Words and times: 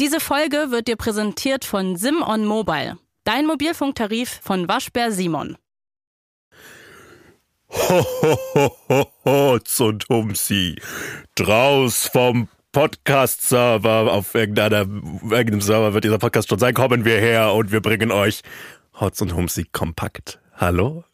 Diese 0.00 0.18
Folge 0.18 0.72
wird 0.72 0.88
dir 0.88 0.96
präsentiert 0.96 1.64
von 1.64 1.94
Sim 1.94 2.20
on 2.20 2.44
Mobile, 2.46 2.98
dein 3.22 3.46
Mobilfunktarif 3.46 4.40
von 4.42 4.66
Waschbär 4.66 5.12
Simon. 5.12 5.56
Ho, 7.70 8.04
ho, 8.22 8.38
ho, 8.54 8.76
ho, 8.88 9.06
Hotz 9.24 9.78
und 9.78 10.08
Humsi. 10.08 10.74
Draus 11.36 12.08
vom 12.08 12.48
Podcast-Server 12.72 14.10
auf 14.10 14.34
irgendeinem 14.34 15.60
Server 15.60 15.94
wird 15.94 16.02
dieser 16.02 16.18
Podcast 16.18 16.48
schon 16.48 16.58
sein. 16.58 16.74
Kommen 16.74 17.04
wir 17.04 17.20
her 17.20 17.52
und 17.52 17.70
wir 17.70 17.80
bringen 17.80 18.10
euch 18.10 18.40
Hotz 18.98 19.20
und 19.20 19.36
Humsi 19.36 19.64
kompakt. 19.70 20.40
Hallo? 20.56 21.04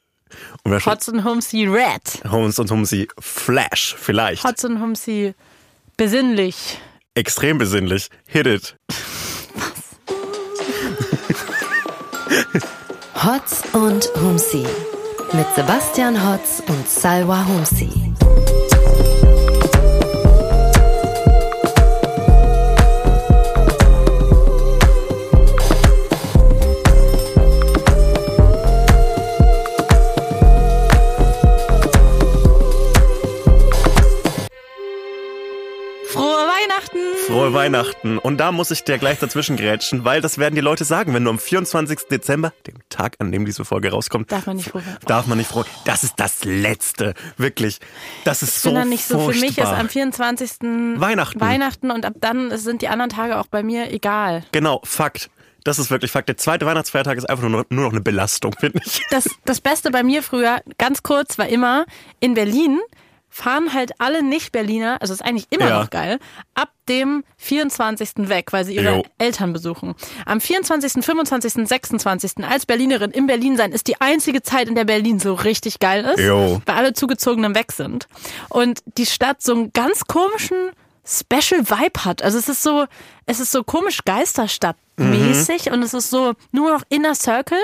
Und 0.62 0.73
wer 0.73 0.87
Hotz 0.87 1.07
und 1.09 1.23
Humsi 1.23 1.67
Red. 1.67 2.23
Hotz 2.33 2.59
und 2.59 2.71
Humsi 2.71 3.09
Flash, 3.19 3.95
vielleicht. 3.99 4.43
Hotz 4.43 4.65
und 4.65 4.81
Humsi 4.81 5.35
besinnlich. 5.99 6.79
Extrem 7.14 7.58
besinnlich. 7.58 8.08
Hit 8.27 8.46
it. 8.46 8.77
Hotz 13.14 13.62
und 13.73 14.09
Humsi 14.23 14.64
mit 15.32 15.46
Sebastian 15.54 16.16
Hotz 16.27 16.62
und 16.68 16.88
Salwa 16.88 17.45
Humsi. 17.46 17.91
Weihnachten. 37.54 38.18
Und 38.18 38.38
da 38.38 38.52
muss 38.52 38.70
ich 38.70 38.84
dir 38.84 38.98
gleich 38.98 39.18
dazwischen 39.18 39.56
grätschen, 39.56 40.04
weil 40.04 40.20
das 40.20 40.38
werden 40.38 40.54
die 40.54 40.60
Leute 40.60 40.84
sagen, 40.84 41.14
wenn 41.14 41.24
du 41.24 41.30
am 41.30 41.38
24. 41.38 42.09
Dezember, 42.10 42.52
dem 42.66 42.76
Tag, 42.88 43.16
an 43.18 43.32
dem 43.32 43.45
diese 43.45 43.65
Folge 43.65 43.90
rauskommt, 43.90 44.30
darf 44.32 44.46
man 44.46 44.57
nicht 44.57 44.70
froh 44.70 44.80
Darf 45.07 45.26
man 45.26 45.38
nicht 45.38 45.51
froh. 45.51 45.65
Das 45.84 46.04
ist 46.04 46.15
das 46.16 46.45
Letzte. 46.45 47.15
Wirklich. 47.37 47.79
Das 48.24 48.42
ist 48.42 48.57
ich 48.57 48.62
so. 48.62 48.70
Bin 48.70 48.76
dann 48.76 48.88
nicht 48.88 49.04
so. 49.04 49.18
Für 49.30 49.38
mich 49.38 49.59
ist 49.59 49.66
am 49.66 49.88
24. 49.88 50.51
Weihnachten. 51.01 51.40
Weihnachten 51.40 51.90
und 51.90 52.04
ab 52.04 52.15
dann 52.20 52.57
sind 52.57 52.82
die 52.82 52.88
anderen 52.88 53.10
Tage 53.10 53.38
auch 53.38 53.46
bei 53.46 53.62
mir 53.62 53.92
egal. 53.92 54.45
Genau, 54.52 54.80
Fakt. 54.85 55.30
Das 55.64 55.79
ist 55.79 55.90
wirklich 55.90 56.10
Fakt. 56.10 56.29
Der 56.29 56.37
zweite 56.37 56.66
Weihnachtsfeiertag 56.66 57.18
ist 57.18 57.29
einfach 57.29 57.42
nur 57.46 57.60
noch, 57.62 57.70
nur 57.70 57.85
noch 57.85 57.92
eine 57.92 58.01
Belastung, 58.01 58.54
finde 58.59 58.80
ich. 58.85 59.02
Das, 59.10 59.29
das 59.45 59.60
Beste 59.60 59.90
bei 59.90 60.02
mir 60.02 60.23
früher, 60.23 60.60
ganz 60.79 61.02
kurz, 61.02 61.38
war 61.38 61.48
immer 61.48 61.85
in 62.20 62.35
Berlin 62.35 62.80
fahren 63.30 63.73
halt 63.73 63.92
alle 63.98 64.22
Nicht-Berliner, 64.22 65.00
also 65.00 65.14
ist 65.14 65.25
eigentlich 65.25 65.47
immer 65.50 65.69
ja. 65.69 65.81
noch 65.81 65.91
geil, 65.91 66.19
ab 66.54 66.70
dem 66.88 67.25
24. 67.38 68.28
weg, 68.28 68.53
weil 68.53 68.64
sie 68.64 68.75
ihre 68.75 68.97
jo. 68.97 69.04
Eltern 69.19 69.53
besuchen. 69.53 69.94
Am 70.26 70.41
24., 70.41 71.04
25., 71.04 71.69
26. 71.69 72.44
als 72.44 72.66
Berlinerin 72.66 73.12
im 73.12 73.26
Berlin 73.26 73.56
sein 73.56 73.72
ist 73.72 73.86
die 73.86 74.00
einzige 74.00 74.42
Zeit, 74.42 74.69
in 74.69 74.75
der 74.75 74.84
Berlin 74.84 75.20
so 75.20 75.34
richtig 75.34 75.78
geil 75.78 76.04
ist, 76.04 76.20
jo. 76.20 76.60
weil 76.66 76.75
alle 76.75 76.92
Zugezogenen 76.92 77.54
weg 77.54 77.72
sind. 77.72 78.08
Und 78.48 78.81
die 78.98 79.06
Stadt 79.06 79.41
so 79.41 79.54
einen 79.54 79.72
ganz 79.72 80.06
komischen 80.06 80.70
Special 81.06 81.69
Vibe 81.69 82.04
hat. 82.04 82.22
Also 82.22 82.38
es 82.38 82.48
ist 82.48 82.62
so, 82.62 82.86
es 83.26 83.41
ist 83.41 83.53
so 83.53 83.64
komisch 83.64 84.00
Geisterstadt-mäßig 85.00 85.66
mhm. 85.66 85.72
und 85.72 85.82
es 85.82 85.94
ist 85.94 86.10
so 86.10 86.34
nur 86.53 86.70
noch 86.70 86.82
Inner 86.88 87.15
Circle. 87.15 87.59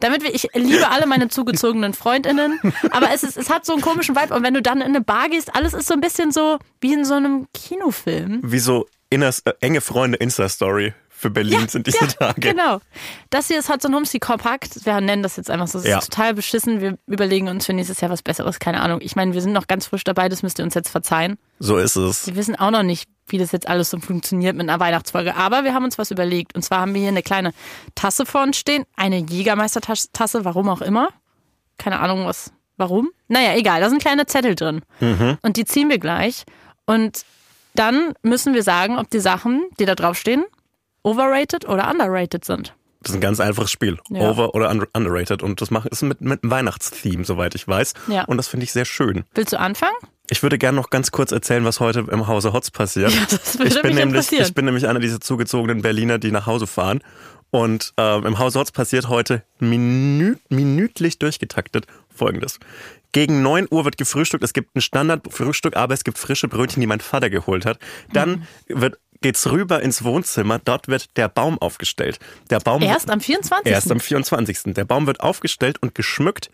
Damit 0.00 0.22
wir, 0.22 0.34
ich 0.34 0.48
liebe 0.54 0.88
alle 0.88 1.06
meine 1.06 1.28
zugezogenen 1.28 1.94
Freundinnen, 1.94 2.58
aber 2.90 3.12
es 3.12 3.22
ist, 3.22 3.36
es 3.36 3.50
hat 3.50 3.64
so 3.64 3.72
einen 3.72 3.82
komischen 3.82 4.16
Vibe 4.16 4.34
und 4.34 4.42
wenn 4.42 4.54
du 4.54 4.62
dann 4.62 4.78
in 4.78 4.88
eine 4.88 5.00
Bar 5.00 5.28
gehst, 5.28 5.54
alles 5.54 5.74
ist 5.74 5.88
so 5.88 5.94
ein 5.94 6.00
bisschen 6.00 6.32
so 6.32 6.58
wie 6.80 6.92
in 6.92 7.04
so 7.04 7.14
einem 7.14 7.46
Kinofilm. 7.54 8.40
Wie 8.42 8.58
so 8.58 8.86
inner, 9.10 9.30
äh, 9.44 9.52
enge 9.60 9.80
Freunde 9.80 10.18
Insta-Story 10.18 10.94
für 11.20 11.30
Berlin 11.30 11.60
ja, 11.60 11.68
sind 11.68 11.86
diese 11.86 11.98
ja, 12.00 12.06
Tage. 12.06 12.40
Genau. 12.40 12.80
Das 13.28 13.48
hier 13.48 13.58
ist 13.58 13.68
Hudson 13.68 13.94
Homesy 13.94 14.18
Kompakt. 14.18 14.86
Wir 14.86 15.00
nennen 15.02 15.22
das 15.22 15.36
jetzt 15.36 15.50
einfach 15.50 15.68
so. 15.68 15.78
Das 15.78 15.86
ja. 15.86 15.98
ist 15.98 16.10
total 16.10 16.32
beschissen. 16.32 16.80
Wir 16.80 16.96
überlegen 17.06 17.48
uns 17.48 17.66
für 17.66 17.74
nächstes 17.74 18.00
Jahr 18.00 18.10
was 18.10 18.22
Besseres. 18.22 18.58
Keine 18.58 18.80
Ahnung. 18.80 19.00
Ich 19.02 19.16
meine, 19.16 19.34
wir 19.34 19.42
sind 19.42 19.52
noch 19.52 19.66
ganz 19.66 19.86
frisch 19.86 20.04
dabei. 20.04 20.30
Das 20.30 20.42
müsst 20.42 20.58
ihr 20.58 20.64
uns 20.64 20.72
jetzt 20.72 20.88
verzeihen. 20.88 21.36
So 21.58 21.76
ist 21.76 21.96
es. 21.96 22.26
Wir 22.26 22.36
wissen 22.36 22.56
auch 22.56 22.70
noch 22.70 22.82
nicht, 22.82 23.10
wie 23.32 23.38
das 23.38 23.52
jetzt 23.52 23.68
alles 23.68 23.90
so 23.90 23.98
funktioniert 23.98 24.56
mit 24.56 24.68
einer 24.68 24.80
Weihnachtsfolge. 24.80 25.36
Aber 25.36 25.64
wir 25.64 25.74
haben 25.74 25.84
uns 25.84 25.98
was 25.98 26.10
überlegt. 26.10 26.54
Und 26.54 26.62
zwar 26.62 26.80
haben 26.80 26.94
wir 26.94 27.00
hier 27.00 27.08
eine 27.08 27.22
kleine 27.22 27.52
Tasse 27.94 28.26
vor 28.26 28.42
uns 28.42 28.56
stehen. 28.58 28.84
Eine 28.96 29.18
Jägermeister-Tasse. 29.18 30.44
Warum 30.44 30.68
auch 30.68 30.80
immer. 30.80 31.08
Keine 31.78 32.00
Ahnung, 32.00 32.26
was. 32.26 32.52
Warum? 32.76 33.10
Naja, 33.28 33.54
egal. 33.56 33.80
Da 33.80 33.90
sind 33.90 34.00
kleine 34.00 34.26
Zettel 34.26 34.54
drin. 34.54 34.82
Mhm. 35.00 35.38
Und 35.42 35.56
die 35.56 35.64
ziehen 35.64 35.88
wir 35.88 35.98
gleich. 35.98 36.44
Und 36.86 37.24
dann 37.74 38.14
müssen 38.22 38.54
wir 38.54 38.62
sagen, 38.62 38.98
ob 38.98 39.10
die 39.10 39.20
Sachen, 39.20 39.62
die 39.78 39.84
da 39.84 39.94
draufstehen, 39.94 40.44
overrated 41.02 41.68
oder 41.68 41.90
underrated 41.90 42.44
sind. 42.44 42.74
Das 43.02 43.12
ist 43.12 43.16
ein 43.16 43.22
ganz 43.22 43.40
einfaches 43.40 43.70
Spiel. 43.70 43.98
Ja. 44.10 44.30
Over 44.30 44.54
oder 44.54 44.70
underrated. 44.70 45.42
Und 45.42 45.60
das 45.60 45.70
ist 45.90 46.02
mit, 46.02 46.20
mit 46.20 46.42
einem 46.42 46.50
Weihnachtstheme, 46.50 47.24
soweit 47.24 47.54
ich 47.54 47.66
weiß. 47.66 47.94
Ja. 48.08 48.24
Und 48.24 48.36
das 48.36 48.48
finde 48.48 48.64
ich 48.64 48.72
sehr 48.72 48.84
schön. 48.84 49.24
Willst 49.34 49.52
du 49.52 49.58
anfangen? 49.58 49.96
Ich 50.30 50.42
würde 50.44 50.58
gerne 50.58 50.76
noch 50.76 50.90
ganz 50.90 51.10
kurz 51.10 51.32
erzählen, 51.32 51.64
was 51.64 51.80
heute 51.80 52.06
im 52.10 52.28
Hause 52.28 52.52
Hotz 52.52 52.70
passiert. 52.70 53.12
Ja, 53.20 53.26
das 53.28 53.58
würde 53.58 53.68
ich 53.68 53.82
bin 53.82 53.94
nämlich, 53.96 54.32
Ich 54.32 54.54
bin 54.54 54.64
nämlich 54.64 54.86
einer 54.86 55.00
dieser 55.00 55.20
zugezogenen 55.20 55.82
Berliner, 55.82 56.18
die 56.18 56.30
nach 56.30 56.46
Hause 56.46 56.66
fahren. 56.66 57.00
Und 57.50 57.92
äh, 57.98 58.18
im 58.18 58.38
Hause 58.38 58.60
Hotz 58.60 58.70
passiert 58.70 59.08
heute 59.08 59.42
minü 59.58 60.36
minütlich 60.48 61.18
durchgetaktet 61.18 61.86
Folgendes. 62.14 62.60
Gegen 63.12 63.42
9 63.42 63.66
Uhr 63.70 63.84
wird 63.84 63.96
gefrühstückt. 63.96 64.44
Es 64.44 64.52
gibt 64.52 64.76
ein 64.76 64.80
Standardfrühstück, 64.80 65.76
aber 65.76 65.94
es 65.94 66.04
gibt 66.04 66.16
frische 66.16 66.46
Brötchen, 66.46 66.80
die 66.80 66.86
mein 66.86 67.00
Vater 67.00 67.28
geholt 67.28 67.66
hat. 67.66 67.80
Dann 68.12 68.46
mhm. 68.68 68.80
wird 68.80 68.98
geht's 69.20 69.50
rüber 69.50 69.82
ins 69.82 70.04
Wohnzimmer. 70.04 70.60
Dort 70.60 70.88
wird 70.88 71.16
der 71.16 71.28
Baum 71.28 71.58
aufgestellt. 71.58 72.18
Der 72.50 72.60
Baum 72.60 72.82
erst 72.82 73.10
am 73.10 73.20
24. 73.20 73.70
Erst 73.70 73.90
am 73.90 74.00
24. 74.00 74.74
Der 74.74 74.84
Baum 74.84 75.06
wird 75.06 75.20
aufgestellt 75.20 75.78
und 75.82 75.94
geschmückt. 75.94 76.50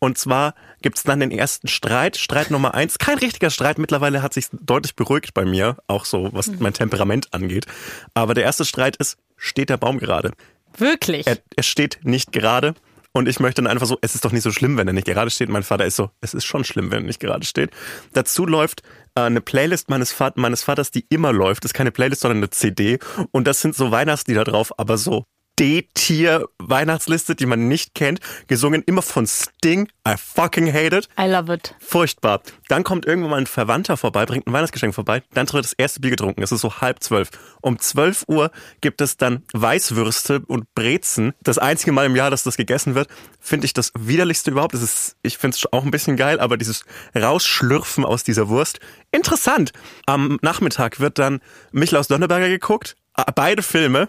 Und 0.00 0.18
zwar 0.18 0.54
gibt's 0.82 1.04
dann 1.04 1.20
den 1.20 1.30
ersten 1.30 1.68
Streit, 1.68 2.16
Streit 2.16 2.50
Nummer 2.50 2.74
eins. 2.74 2.98
Kein 2.98 3.18
richtiger 3.18 3.50
Streit. 3.50 3.78
Mittlerweile 3.78 4.22
hat 4.22 4.34
sich 4.34 4.46
deutlich 4.50 4.96
beruhigt 4.96 5.34
bei 5.34 5.44
mir, 5.44 5.76
auch 5.86 6.06
so 6.06 6.30
was 6.32 6.48
mhm. 6.48 6.56
mein 6.60 6.72
Temperament 6.72 7.32
angeht. 7.32 7.66
Aber 8.14 8.34
der 8.34 8.44
erste 8.44 8.64
Streit 8.64 8.96
ist: 8.96 9.18
Steht 9.36 9.68
der 9.68 9.76
Baum 9.76 9.98
gerade? 9.98 10.32
Wirklich? 10.76 11.26
Er, 11.26 11.38
er 11.54 11.62
steht 11.62 12.00
nicht 12.02 12.32
gerade. 12.32 12.74
Und 13.12 13.28
ich 13.28 13.40
möchte 13.40 13.60
dann 13.60 13.70
einfach 13.70 13.86
so, 13.86 13.98
es 14.02 14.14
ist 14.14 14.24
doch 14.24 14.30
nicht 14.30 14.44
so 14.44 14.52
schlimm, 14.52 14.76
wenn 14.76 14.86
er 14.86 14.92
nicht 14.92 15.06
gerade 15.06 15.30
steht. 15.30 15.48
Mein 15.48 15.64
Vater 15.64 15.84
ist 15.84 15.96
so, 15.96 16.10
es 16.20 16.32
ist 16.32 16.44
schon 16.44 16.62
schlimm, 16.62 16.92
wenn 16.92 17.02
er 17.02 17.06
nicht 17.06 17.18
gerade 17.18 17.44
steht. 17.44 17.70
Dazu 18.12 18.46
läuft 18.46 18.82
äh, 19.16 19.22
eine 19.22 19.40
Playlist 19.40 19.90
meines, 19.90 20.18
Vat 20.18 20.36
meines 20.36 20.62
Vaters, 20.62 20.92
die 20.92 21.06
immer 21.08 21.32
läuft. 21.32 21.64
Das 21.64 21.70
ist 21.70 21.74
keine 21.74 21.90
Playlist, 21.90 22.20
sondern 22.20 22.38
eine 22.38 22.50
CD. 22.50 23.00
Und 23.32 23.48
das 23.48 23.60
sind 23.60 23.74
so 23.74 23.90
Weihnachtslieder 23.90 24.44
drauf, 24.44 24.78
aber 24.78 24.96
so 24.96 25.24
D-Tier-Weihnachtsliste, 25.60 27.34
die 27.36 27.44
man 27.44 27.68
nicht 27.68 27.94
kennt, 27.94 28.20
gesungen 28.46 28.82
immer 28.86 29.02
von 29.02 29.26
Sting. 29.26 29.88
I 30.08 30.14
fucking 30.16 30.72
hate 30.72 30.96
it. 30.96 31.08
I 31.18 31.26
love 31.26 31.52
it. 31.52 31.74
Furchtbar. 31.80 32.40
Dann 32.68 32.82
kommt 32.82 33.04
irgendwann 33.04 33.30
mal 33.30 33.36
ein 33.36 33.46
Verwandter 33.46 33.98
vorbei, 33.98 34.24
bringt 34.24 34.46
ein 34.46 34.52
Weihnachtsgeschenk 34.54 34.94
vorbei, 34.94 35.22
dann 35.34 35.52
wird 35.52 35.64
das 35.64 35.74
erste 35.74 36.00
Bier 36.00 36.12
getrunken. 36.12 36.42
Es 36.42 36.50
ist 36.50 36.62
so 36.62 36.80
halb 36.80 37.02
zwölf. 37.02 37.28
Um 37.60 37.78
zwölf 37.78 38.24
Uhr 38.26 38.50
gibt 38.80 39.02
es 39.02 39.18
dann 39.18 39.42
Weißwürste 39.52 40.40
und 40.46 40.72
Brezen. 40.74 41.34
Das 41.42 41.58
einzige 41.58 41.92
Mal 41.92 42.06
im 42.06 42.16
Jahr, 42.16 42.30
dass 42.30 42.42
das 42.42 42.56
gegessen 42.56 42.94
wird, 42.94 43.08
finde 43.38 43.66
ich 43.66 43.74
das 43.74 43.92
widerlichste 43.98 44.52
überhaupt. 44.52 44.72
Das 44.72 44.82
ist, 44.82 45.16
ich 45.22 45.36
finde 45.36 45.56
es 45.56 45.72
auch 45.72 45.84
ein 45.84 45.90
bisschen 45.90 46.16
geil, 46.16 46.40
aber 46.40 46.56
dieses 46.56 46.86
Rausschlürfen 47.14 48.06
aus 48.06 48.24
dieser 48.24 48.48
Wurst, 48.48 48.80
interessant. 49.10 49.72
Am 50.06 50.38
Nachmittag 50.40 51.00
wird 51.00 51.18
dann 51.18 51.40
Michel 51.70 51.98
aus 51.98 52.08
Donnerberger 52.08 52.48
geguckt. 52.48 52.96
Beide 53.34 53.62
Filme, 53.62 54.08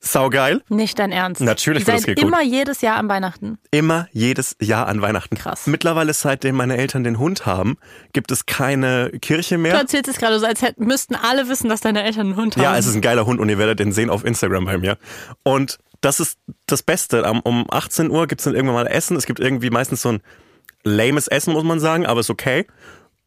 Saugeil. 0.00 0.62
Nicht 0.68 0.98
dein 0.98 1.12
Ernst. 1.12 1.40
Natürlich 1.40 1.86
wird 1.86 1.98
das 1.98 2.04
geguckt. 2.04 2.26
Immer 2.26 2.42
jedes 2.42 2.80
Jahr 2.80 2.96
an 2.96 3.08
Weihnachten. 3.08 3.58
Immer 3.70 4.08
jedes 4.12 4.56
Jahr 4.60 4.86
an 4.86 5.02
Weihnachten. 5.02 5.36
Krass. 5.36 5.66
Mittlerweile, 5.66 6.12
seitdem 6.14 6.56
meine 6.56 6.76
Eltern 6.76 7.04
den 7.04 7.18
Hund 7.18 7.46
haben, 7.46 7.78
gibt 8.12 8.30
es 8.30 8.46
keine 8.46 9.10
Kirche 9.20 9.58
mehr. 9.58 9.72
Du 9.72 9.78
erzählst 9.78 10.08
es 10.08 10.18
gerade 10.18 10.38
so, 10.38 10.46
als 10.46 10.62
hätten, 10.62 10.84
müssten 10.84 11.14
alle 11.16 11.48
wissen, 11.48 11.68
dass 11.68 11.80
deine 11.80 12.02
Eltern 12.04 12.28
einen 12.28 12.36
Hund 12.36 12.56
haben. 12.56 12.62
Ja, 12.62 12.76
es 12.76 12.86
ist 12.86 12.94
ein 12.94 13.00
geiler 13.00 13.26
Hund 13.26 13.40
und 13.40 13.48
ihr 13.48 13.58
werdet 13.58 13.80
den 13.80 13.92
sehen 13.92 14.10
auf 14.10 14.24
Instagram 14.24 14.64
bei 14.64 14.78
mir. 14.78 14.98
Und 15.42 15.78
das 16.00 16.20
ist 16.20 16.38
das 16.66 16.82
Beste. 16.82 17.24
Um 17.44 17.66
18 17.70 18.10
Uhr 18.10 18.26
gibt 18.26 18.40
es 18.40 18.44
dann 18.44 18.54
irgendwann 18.54 18.76
mal 18.76 18.86
Essen. 18.86 19.16
Es 19.16 19.26
gibt 19.26 19.40
irgendwie 19.40 19.70
meistens 19.70 20.02
so 20.02 20.10
ein 20.10 20.20
lames 20.84 21.28
Essen, 21.28 21.52
muss 21.52 21.64
man 21.64 21.80
sagen, 21.80 22.06
aber 22.06 22.20
ist 22.20 22.30
okay. 22.30 22.66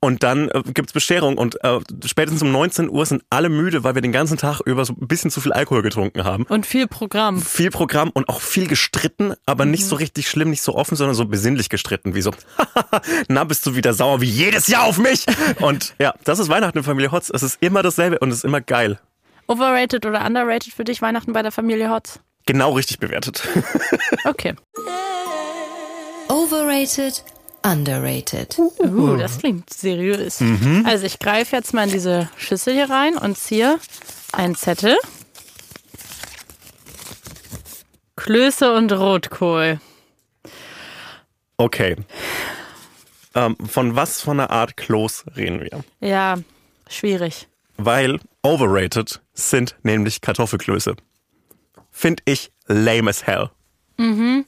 Und 0.03 0.23
dann 0.23 0.49
äh, 0.49 0.63
gibt's 0.73 0.93
Bescherung 0.93 1.37
und 1.37 1.63
äh, 1.63 1.79
spätestens 2.05 2.41
um 2.41 2.51
19 2.51 2.89
Uhr 2.89 3.05
sind 3.05 3.23
alle 3.29 3.49
müde, 3.49 3.83
weil 3.83 3.93
wir 3.93 4.01
den 4.01 4.11
ganzen 4.11 4.35
Tag 4.35 4.59
über 4.61 4.83
so 4.83 4.93
ein 4.93 5.07
bisschen 5.07 5.29
zu 5.29 5.41
viel 5.41 5.53
Alkohol 5.53 5.83
getrunken 5.83 6.23
haben. 6.23 6.43
Und 6.45 6.65
viel 6.65 6.87
Programm. 6.87 7.39
Viel 7.39 7.69
Programm 7.69 8.09
und 8.09 8.27
auch 8.27 8.41
viel 8.41 8.65
gestritten, 8.67 9.35
aber 9.45 9.63
mhm. 9.65 9.71
nicht 9.71 9.85
so 9.85 9.95
richtig 9.95 10.27
schlimm, 10.27 10.49
nicht 10.49 10.63
so 10.63 10.73
offen, 10.73 10.95
sondern 10.95 11.15
so 11.15 11.25
besinnlich 11.25 11.69
gestritten, 11.69 12.15
wie 12.15 12.23
so, 12.23 12.31
na, 13.27 13.43
bist 13.43 13.63
du 13.67 13.75
wieder 13.75 13.93
sauer 13.93 14.21
wie 14.21 14.29
jedes 14.29 14.65
Jahr 14.65 14.85
auf 14.85 14.97
mich? 14.97 15.27
Und 15.59 15.93
ja, 15.99 16.15
das 16.23 16.39
ist 16.39 16.49
Weihnachten 16.49 16.79
in 16.79 16.83
Familie 16.83 17.11
Hotz. 17.11 17.29
Es 17.31 17.43
ist 17.43 17.61
immer 17.61 17.83
dasselbe 17.83 18.17
und 18.17 18.31
es 18.31 18.37
ist 18.37 18.43
immer 18.43 18.59
geil. 18.59 18.99
Overrated 19.45 20.07
oder 20.07 20.25
underrated 20.25 20.73
für 20.73 20.83
dich 20.83 21.03
Weihnachten 21.03 21.33
bei 21.33 21.43
der 21.43 21.51
Familie 21.51 21.91
Hotz? 21.91 22.19
Genau 22.47 22.71
richtig 22.71 22.97
bewertet. 22.97 23.47
okay. 24.23 24.55
Overrated 26.27 27.23
underrated. 27.63 28.57
Uh, 28.79 29.15
das 29.17 29.39
klingt 29.39 29.71
seriös. 29.71 30.39
Mhm. 30.39 30.85
Also 30.87 31.05
ich 31.05 31.19
greife 31.19 31.55
jetzt 31.55 31.73
mal 31.73 31.83
in 31.83 31.91
diese 31.91 32.29
Schüssel 32.37 32.73
hier 32.73 32.89
rein 32.89 33.17
und 33.17 33.37
ziehe 33.37 33.79
einen 34.31 34.55
Zettel. 34.55 34.97
Klöße 38.15 38.73
und 38.73 38.91
Rotkohl. 38.91 39.79
Okay. 41.57 41.95
Ähm, 43.33 43.55
von 43.65 43.95
was 43.95 44.21
von 44.21 44.39
einer 44.39 44.51
Art 44.51 44.77
Kloß 44.77 45.25
reden 45.35 45.61
wir? 45.61 45.83
Ja, 45.99 46.37
schwierig. 46.89 47.47
Weil 47.77 48.19
overrated 48.43 49.21
sind 49.33 49.75
nämlich 49.83 50.21
Kartoffelklöße. 50.21 50.95
Find 51.89 52.21
ich 52.25 52.51
lame 52.67 53.09
as 53.09 53.25
hell. 53.25 53.49
Mhm 53.97 54.45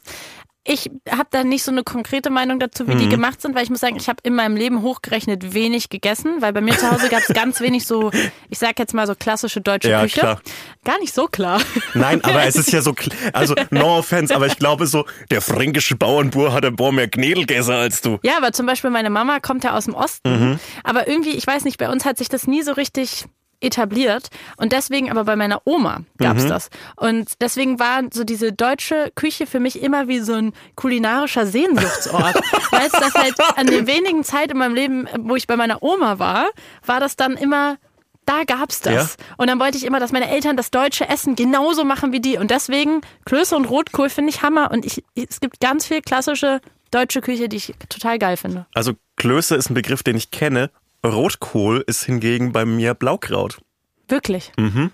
ich 0.66 0.90
habe 1.10 1.28
da 1.30 1.44
nicht 1.44 1.64
so 1.64 1.72
eine 1.72 1.84
konkrete 1.84 2.30
Meinung 2.30 2.58
dazu, 2.58 2.88
wie 2.88 2.94
mhm. 2.94 3.00
die 3.00 3.10
gemacht 3.10 3.42
sind, 3.42 3.54
weil 3.54 3.64
ich 3.64 3.70
muss 3.70 3.82
sagen, 3.82 3.98
ich 3.98 4.08
habe 4.08 4.20
in 4.24 4.34
meinem 4.34 4.56
Leben 4.56 4.82
hochgerechnet 4.82 5.54
wenig 5.54 5.90
gegessen, 5.90 6.42
weil 6.42 6.54
bei 6.54 6.62
mir 6.62 6.78
zu 6.78 6.90
Hause 6.90 7.10
gab 7.10 7.20
es 7.20 7.34
ganz 7.34 7.60
wenig 7.60 7.86
so, 7.86 8.12
ich 8.50 8.60
sag 8.60 8.80
jetzt 8.80 8.94
mal 8.94 9.06
so 9.06 9.14
klassische 9.14 9.60
deutsche 9.60 9.90
ja, 9.90 10.04
Küche. 10.04 10.22
Klar. 10.22 10.42
Gar 10.86 11.00
nicht 11.00 11.14
so 11.14 11.28
klar. 11.28 11.62
Nein, 11.94 12.24
aber 12.24 12.44
es 12.44 12.56
ist 12.56 12.72
ja 12.72 12.82
so, 12.82 12.96
also 13.34 13.56
no 13.72 13.98
offense, 13.98 14.34
aber 14.34 14.48
ich 14.48 14.58
glaube 14.58 14.88
so, 14.88 15.06
der 15.32 15.42
fränkische 15.42 15.98
Bauernbur 15.98 16.54
hat 16.54 16.64
ein 16.64 16.78
paar 16.78 16.94
mehr 16.94 17.10
Knädelgäser 17.10 17.76
als 17.76 18.00
du. 18.00 18.20
Ja, 18.24 18.38
aber 18.38 18.54
zum 18.54 18.66
Beispiel 18.66 18.90
meine 18.90 19.10
Mama 19.10 19.42
kommt 19.42 19.66
ja 19.66 19.76
aus 19.76 19.86
dem 19.86 19.96
Osten, 19.96 20.30
mhm. 20.30 20.60
aber 20.86 21.10
irgendwie, 21.10 21.32
ich 21.32 21.46
weiß 21.46 21.66
nicht, 21.66 21.78
bei 21.78 21.90
uns 21.90 22.06
hat 22.06 22.18
sich 22.18 22.30
das 22.30 22.48
nie 22.48 22.62
so 22.62 22.72
richtig 22.72 23.26
etabliert 23.64 24.30
und 24.58 24.72
deswegen 24.72 25.10
aber 25.10 25.24
bei 25.24 25.36
meiner 25.36 25.62
Oma 25.66 26.02
gab's 26.18 26.44
mhm. 26.44 26.50
das 26.50 26.70
und 26.96 27.30
deswegen 27.42 27.80
war 27.80 28.02
so 28.12 28.24
diese 28.24 28.54
deutsche 28.54 29.12
Küche 29.16 29.48
für 29.48 29.60
mich 29.60 29.82
immer 29.82 30.08
wie 30.08 30.20
so 30.20 30.34
ein 30.34 30.54
kulinarischer 30.76 31.46
Sehnsuchtsort, 31.46 32.36
weil 32.72 32.86
es 32.86 32.92
das 32.92 33.14
halt 33.14 33.36
an 33.56 33.68
den 33.68 33.88
wenigen 33.88 34.24
Zeit 34.24 34.52
in 34.52 34.58
meinem 34.58 34.76
Leben, 34.76 35.08
wo 35.20 35.36
ich 35.36 35.48
bei 35.48 35.56
meiner 35.56 35.82
Oma 35.82 36.20
war, 36.20 36.50
war 36.86 37.00
das 37.00 37.16
dann 37.16 37.38
immer 37.38 37.78
da 38.26 38.44
gab's 38.46 38.82
das. 38.82 39.18
Ja. 39.20 39.26
Und 39.38 39.48
dann 39.48 39.60
wollte 39.60 39.78
ich 39.78 39.86
immer, 39.86 40.00
dass 40.00 40.12
meine 40.12 40.30
Eltern 40.30 40.56
das 40.56 40.72
deutsche 40.72 41.10
Essen 41.10 41.36
genauso 41.36 41.84
machen 41.84 42.12
wie 42.12 42.22
die. 42.22 42.38
Und 42.38 42.52
deswegen 42.52 43.02
Klöße 43.26 43.56
und 43.56 43.66
Rotkohl 43.66 44.10
finde 44.10 44.30
ich 44.30 44.42
Hammer. 44.42 44.72
Und 44.72 44.86
ich, 44.86 45.04
es 45.16 45.40
gibt 45.40 45.60
ganz 45.60 45.86
viel 45.86 46.02
klassische 46.02 46.62
deutsche 46.92 47.22
Küche, 47.22 47.50
die 47.50 47.58
ich 47.58 47.74
total 47.90 48.20
geil 48.20 48.38
finde. 48.38 48.66
Also 48.74 48.94
Klöße 49.18 49.56
ist 49.56 49.70
ein 49.70 49.74
Begriff, 49.74 50.04
den 50.04 50.16
ich 50.16 50.32
kenne 50.32 50.70
Rotkohl 51.06 51.84
ist 51.86 52.04
hingegen 52.04 52.52
bei 52.52 52.66
mir 52.66 52.94
Blaukraut. 52.94 53.60
Wirklich? 54.08 54.52
Mhm. 54.58 54.92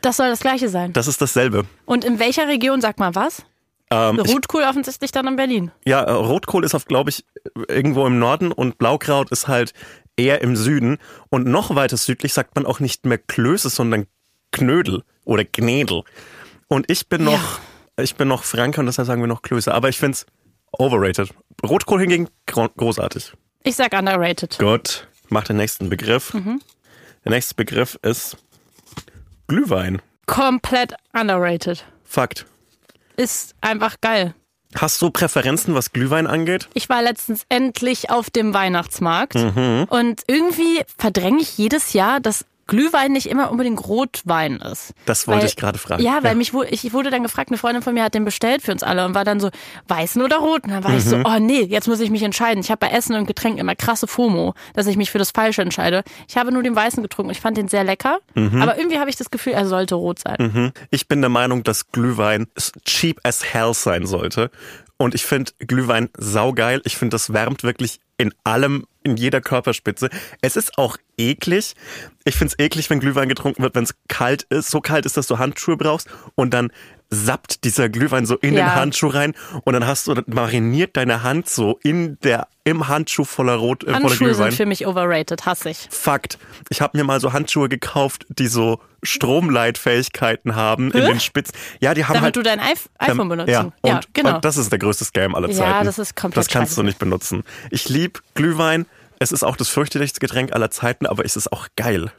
Das 0.00 0.16
soll 0.16 0.28
das 0.28 0.40
gleiche 0.40 0.68
sein. 0.68 0.92
Das 0.92 1.06
ist 1.06 1.20
dasselbe. 1.20 1.64
Und 1.84 2.04
in 2.04 2.18
welcher 2.18 2.48
Region, 2.48 2.80
sag 2.80 2.98
mal 2.98 3.14
was? 3.14 3.44
Ähm, 3.90 4.20
Rotkohl 4.20 4.62
ich, 4.62 4.68
offensichtlich 4.68 5.10
dann 5.10 5.26
in 5.26 5.36
Berlin. 5.36 5.72
Ja, 5.84 6.02
äh, 6.02 6.12
Rotkohl 6.12 6.64
ist 6.64 6.74
auf, 6.74 6.86
glaube 6.86 7.10
ich, 7.10 7.24
irgendwo 7.68 8.06
im 8.06 8.18
Norden 8.18 8.52
und 8.52 8.78
Blaukraut 8.78 9.30
ist 9.30 9.48
halt 9.48 9.72
eher 10.16 10.42
im 10.42 10.56
Süden. 10.56 10.98
Und 11.28 11.46
noch 11.46 11.74
weiter 11.74 11.96
südlich 11.96 12.32
sagt 12.32 12.54
man 12.54 12.66
auch 12.66 12.80
nicht 12.80 13.04
mehr 13.04 13.18
Klöße, 13.18 13.68
sondern 13.68 14.06
Knödel 14.52 15.02
oder 15.24 15.44
Gnädel. 15.44 16.04
Und 16.68 16.90
ich 16.90 17.08
bin 17.08 17.24
noch, 17.24 17.32
ja. 17.32 18.04
ich 18.04 18.14
bin 18.14 18.28
noch 18.28 18.44
Franke 18.44 18.80
und 18.80 18.86
deshalb 18.86 19.06
sagen 19.06 19.20
wir 19.20 19.26
noch 19.26 19.42
Klöße. 19.42 19.74
Aber 19.74 19.88
ich 19.88 19.98
finde 19.98 20.12
es 20.12 20.26
overrated. 20.72 21.34
Rotkohl 21.66 22.00
hingegen 22.00 22.28
großartig. 22.46 23.32
Ich 23.64 23.74
sag 23.74 23.92
underrated. 23.92 24.56
Gut 24.58 25.08
mach 25.30 25.44
den 25.44 25.56
nächsten 25.56 25.88
Begriff. 25.88 26.34
Mhm. 26.34 26.60
Der 27.24 27.32
nächste 27.32 27.54
Begriff 27.54 27.98
ist 28.02 28.36
Glühwein. 29.48 30.00
Komplett 30.26 30.94
underrated. 31.12 31.84
Fakt. 32.04 32.46
Ist 33.16 33.54
einfach 33.60 34.00
geil. 34.00 34.34
Hast 34.76 35.02
du 35.02 35.10
Präferenzen, 35.10 35.74
was 35.74 35.92
Glühwein 35.92 36.28
angeht? 36.28 36.68
Ich 36.74 36.88
war 36.88 37.02
letztens 37.02 37.44
endlich 37.48 38.10
auf 38.10 38.30
dem 38.30 38.54
Weihnachtsmarkt 38.54 39.34
mhm. 39.34 39.86
und 39.88 40.22
irgendwie 40.28 40.82
verdränge 40.96 41.42
ich 41.42 41.58
jedes 41.58 41.92
Jahr, 41.92 42.20
dass 42.20 42.44
Glühwein 42.70 43.12
nicht 43.12 43.26
immer 43.26 43.50
unbedingt 43.50 43.84
Rotwein 43.86 44.56
ist. 44.56 44.94
Das 45.04 45.26
wollte 45.26 45.40
weil, 45.40 45.48
ich 45.48 45.56
gerade 45.56 45.76
fragen. 45.76 46.02
Ja, 46.02 46.22
weil 46.22 46.32
ja. 46.32 46.34
mich 46.36 46.52
ich 46.70 46.92
wurde 46.92 47.10
dann 47.10 47.24
gefragt, 47.24 47.50
eine 47.50 47.58
Freundin 47.58 47.82
von 47.82 47.94
mir 47.94 48.04
hat 48.04 48.14
den 48.14 48.24
bestellt 48.24 48.62
für 48.62 48.70
uns 48.70 48.84
alle 48.84 49.04
und 49.04 49.14
war 49.14 49.24
dann 49.24 49.40
so, 49.40 49.50
weißen 49.88 50.22
oder 50.22 50.36
rot? 50.36 50.64
Und 50.64 50.70
dann 50.70 50.84
war 50.84 50.92
mhm. 50.92 50.98
ich 50.98 51.04
so, 51.04 51.16
mhm. 51.16 51.24
oh 51.26 51.38
nee, 51.40 51.62
jetzt 51.62 51.88
muss 51.88 51.98
ich 51.98 52.10
mich 52.10 52.22
entscheiden. 52.22 52.60
Ich 52.60 52.70
habe 52.70 52.78
bei 52.78 52.92
Essen 52.92 53.16
und 53.16 53.26
Getränken 53.26 53.58
immer 53.58 53.74
krasse 53.74 54.06
FOMO, 54.06 54.54
dass 54.74 54.86
ich 54.86 54.96
mich 54.96 55.10
für 55.10 55.18
das 55.18 55.32
Falsche 55.32 55.62
entscheide. 55.62 56.04
Ich 56.28 56.36
habe 56.36 56.52
nur 56.52 56.62
den 56.62 56.76
weißen 56.76 57.02
getrunken. 57.02 57.32
Ich 57.32 57.40
fand 57.40 57.56
den 57.56 57.66
sehr 57.66 57.82
lecker, 57.82 58.20
mhm. 58.36 58.62
aber 58.62 58.78
irgendwie 58.78 59.00
habe 59.00 59.10
ich 59.10 59.16
das 59.16 59.30
Gefühl, 59.30 59.54
er 59.54 59.66
sollte 59.66 59.96
rot 59.96 60.20
sein. 60.20 60.36
Mhm. 60.38 60.72
Ich 60.90 61.08
bin 61.08 61.20
der 61.20 61.30
Meinung, 61.30 61.64
dass 61.64 61.90
Glühwein 61.90 62.46
cheap 62.84 63.20
as 63.24 63.44
hell 63.44 63.74
sein 63.74 64.06
sollte. 64.06 64.50
Und 64.96 65.14
ich 65.14 65.24
finde 65.24 65.52
Glühwein 65.58 66.10
saugeil. 66.16 66.82
Ich 66.84 66.96
finde, 66.96 67.14
das 67.14 67.32
wärmt 67.32 67.64
wirklich 67.64 68.00
in 68.20 68.34
allem 68.44 68.86
in 69.02 69.16
jeder 69.16 69.40
Körperspitze. 69.40 70.10
Es 70.42 70.56
ist 70.56 70.76
auch 70.76 70.98
eklig. 71.16 71.74
Ich 72.24 72.36
find's 72.36 72.54
eklig, 72.58 72.90
wenn 72.90 73.00
Glühwein 73.00 73.30
getrunken 73.30 73.62
wird, 73.62 73.74
wenn 73.74 73.84
es 73.84 73.94
kalt 74.08 74.42
ist, 74.50 74.70
so 74.70 74.82
kalt 74.82 75.06
ist, 75.06 75.16
dass 75.16 75.26
du 75.26 75.38
Handschuhe 75.38 75.78
brauchst 75.78 76.08
und 76.34 76.52
dann 76.52 76.70
sappt 77.10 77.64
dieser 77.64 77.88
Glühwein 77.88 78.24
so 78.24 78.36
in 78.36 78.54
ja. 78.54 78.64
den 78.64 78.74
Handschuh 78.74 79.08
rein 79.08 79.34
und 79.64 79.72
dann 79.72 79.86
hast 79.86 80.06
du 80.06 80.14
mariniert 80.26 80.96
deine 80.96 81.22
Hand 81.22 81.48
so 81.48 81.78
in 81.82 82.18
der 82.20 82.46
im 82.62 82.88
Handschuh 82.88 83.24
voller 83.24 83.54
Rot 83.54 83.84
äh, 83.84 83.92
Handschuhe 83.92 84.10
voller 84.10 84.16
Glühwein. 84.32 84.50
sind 84.50 84.56
für 84.56 84.66
mich 84.66 84.86
overrated, 84.86 85.44
hasse 85.44 85.70
ich. 85.70 85.88
Fakt. 85.90 86.38
Ich 86.68 86.80
habe 86.80 86.96
mir 86.96 87.04
mal 87.04 87.20
so 87.20 87.32
Handschuhe 87.32 87.68
gekauft, 87.68 88.26
die 88.28 88.46
so 88.46 88.80
Stromleitfähigkeiten 89.02 90.54
haben 90.54 90.92
Hä? 90.92 90.98
in 90.98 91.04
den 91.06 91.20
Spitzen. 91.20 91.54
Ja, 91.80 91.94
die 91.94 92.04
haben 92.04 92.14
Damit 92.14 92.24
halt, 92.24 92.36
du 92.36 92.42
dein 92.42 92.60
iPhone 92.60 93.28
benutzt. 93.28 93.50
Ja, 93.50 93.60
und, 93.62 93.74
ja, 93.84 94.00
genau. 94.12 94.36
Und 94.36 94.44
das 94.44 94.56
ist 94.56 94.70
der 94.70 94.78
größte 94.78 95.04
Scam 95.04 95.34
aller 95.34 95.48
Zeiten. 95.48 95.70
Ja, 95.70 95.84
das 95.84 95.98
ist 95.98 96.14
komplett 96.14 96.44
Das 96.44 96.52
kannst 96.52 96.76
du 96.78 96.82
nicht 96.82 96.98
benutzen. 96.98 97.42
Ich 97.70 97.88
liebe 97.88 98.20
Glühwein. 98.34 98.86
Es 99.18 99.32
ist 99.32 99.42
auch 99.42 99.56
das 99.56 99.68
fürchterlichste 99.68 100.20
Getränk 100.20 100.52
aller 100.52 100.70
Zeiten, 100.70 101.06
aber 101.06 101.24
es 101.24 101.36
ist 101.36 101.52
auch 101.52 101.66
geil. 101.76 102.12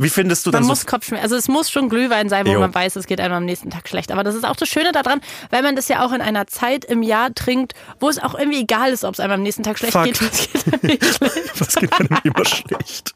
Wie 0.00 0.08
findest 0.08 0.46
du 0.46 0.50
man 0.50 0.62
dann 0.62 0.68
muss 0.68 0.82
so 0.82 0.86
Kopfschmerzen, 0.86 1.24
also 1.24 1.34
es 1.34 1.48
muss 1.48 1.70
schon 1.70 1.88
Glühwein 1.88 2.28
sein, 2.28 2.46
wo 2.46 2.52
jo. 2.52 2.60
man 2.60 2.72
weiß, 2.72 2.94
es 2.94 3.06
geht 3.06 3.20
einem 3.20 3.34
am 3.34 3.44
nächsten 3.44 3.68
Tag 3.68 3.88
schlecht. 3.88 4.12
Aber 4.12 4.22
das 4.22 4.36
ist 4.36 4.44
auch 4.44 4.54
das 4.54 4.68
Schöne 4.68 4.92
daran, 4.92 5.20
weil 5.50 5.62
man 5.62 5.74
das 5.74 5.88
ja 5.88 6.06
auch 6.06 6.12
in 6.12 6.20
einer 6.20 6.46
Zeit 6.46 6.84
im 6.84 7.02
Jahr 7.02 7.34
trinkt, 7.34 7.74
wo 7.98 8.08
es 8.08 8.20
auch 8.20 8.38
irgendwie 8.38 8.60
egal 8.60 8.92
ist, 8.92 9.02
ob 9.02 9.14
es 9.14 9.20
einem 9.20 9.32
am 9.32 9.42
nächsten 9.42 9.64
Tag 9.64 9.76
schlecht 9.76 9.94
Fuck. 9.94 10.04
geht. 10.04 10.22
Was 10.22 10.46
geht 10.46 10.72
einem 10.72 10.80
nicht 10.82 11.04
schlecht? 11.16 11.60
Was 11.60 11.74
geht 11.74 11.92
einem 11.92 12.20
immer 12.22 12.44
schlecht? 12.44 13.14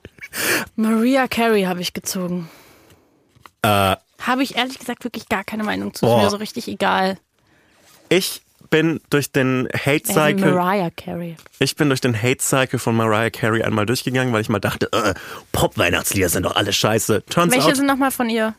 Maria 0.75 1.29
Carey 1.29 1.63
habe 1.63 1.81
ich 1.81 1.93
gezogen. 1.93 2.51
Äh, 3.63 3.97
habe 4.19 4.43
ich 4.43 4.57
ehrlich 4.57 4.79
gesagt 4.81 5.05
wirklich 5.05 5.29
gar 5.29 5.45
keine 5.45 5.63
Meinung 5.63 5.95
zu. 5.95 6.07
Ist 6.07 6.17
mir 6.17 6.31
so 6.31 6.37
richtig 6.37 6.67
egal. 6.67 7.17
Ich 8.09 8.43
bin 8.73 9.01
durch 9.11 9.31
den 9.31 9.69
Hate 9.73 10.05
Cycle. 10.05 10.53
Mariah 10.53 10.91
Carey. 10.91 11.37
Ich 11.61 11.77
bin 11.77 11.89
durch 11.89 12.01
den 12.01 12.21
Hate 12.21 12.43
Cycle 12.43 12.81
von 12.81 12.97
Mariah 12.97 13.31
Carey 13.31 13.63
einmal 13.63 13.87
durchgegangen, 13.87 14.33
weil 14.33 14.41
ich 14.41 14.49
mal 14.49 14.59
dachte, 14.59 14.89
äh, 14.93 15.15
Pop-Weihnachtslieder 15.53 16.31
sind 16.31 16.45
doch 16.45 16.57
alle 16.57 16.73
scheiße. 16.73 17.23
Turns 17.27 17.53
Welche 17.53 17.69
out, 17.69 17.77
sind 17.77 17.87
nochmal 17.87 18.11
von 18.11 18.29
ihr? 18.31 18.55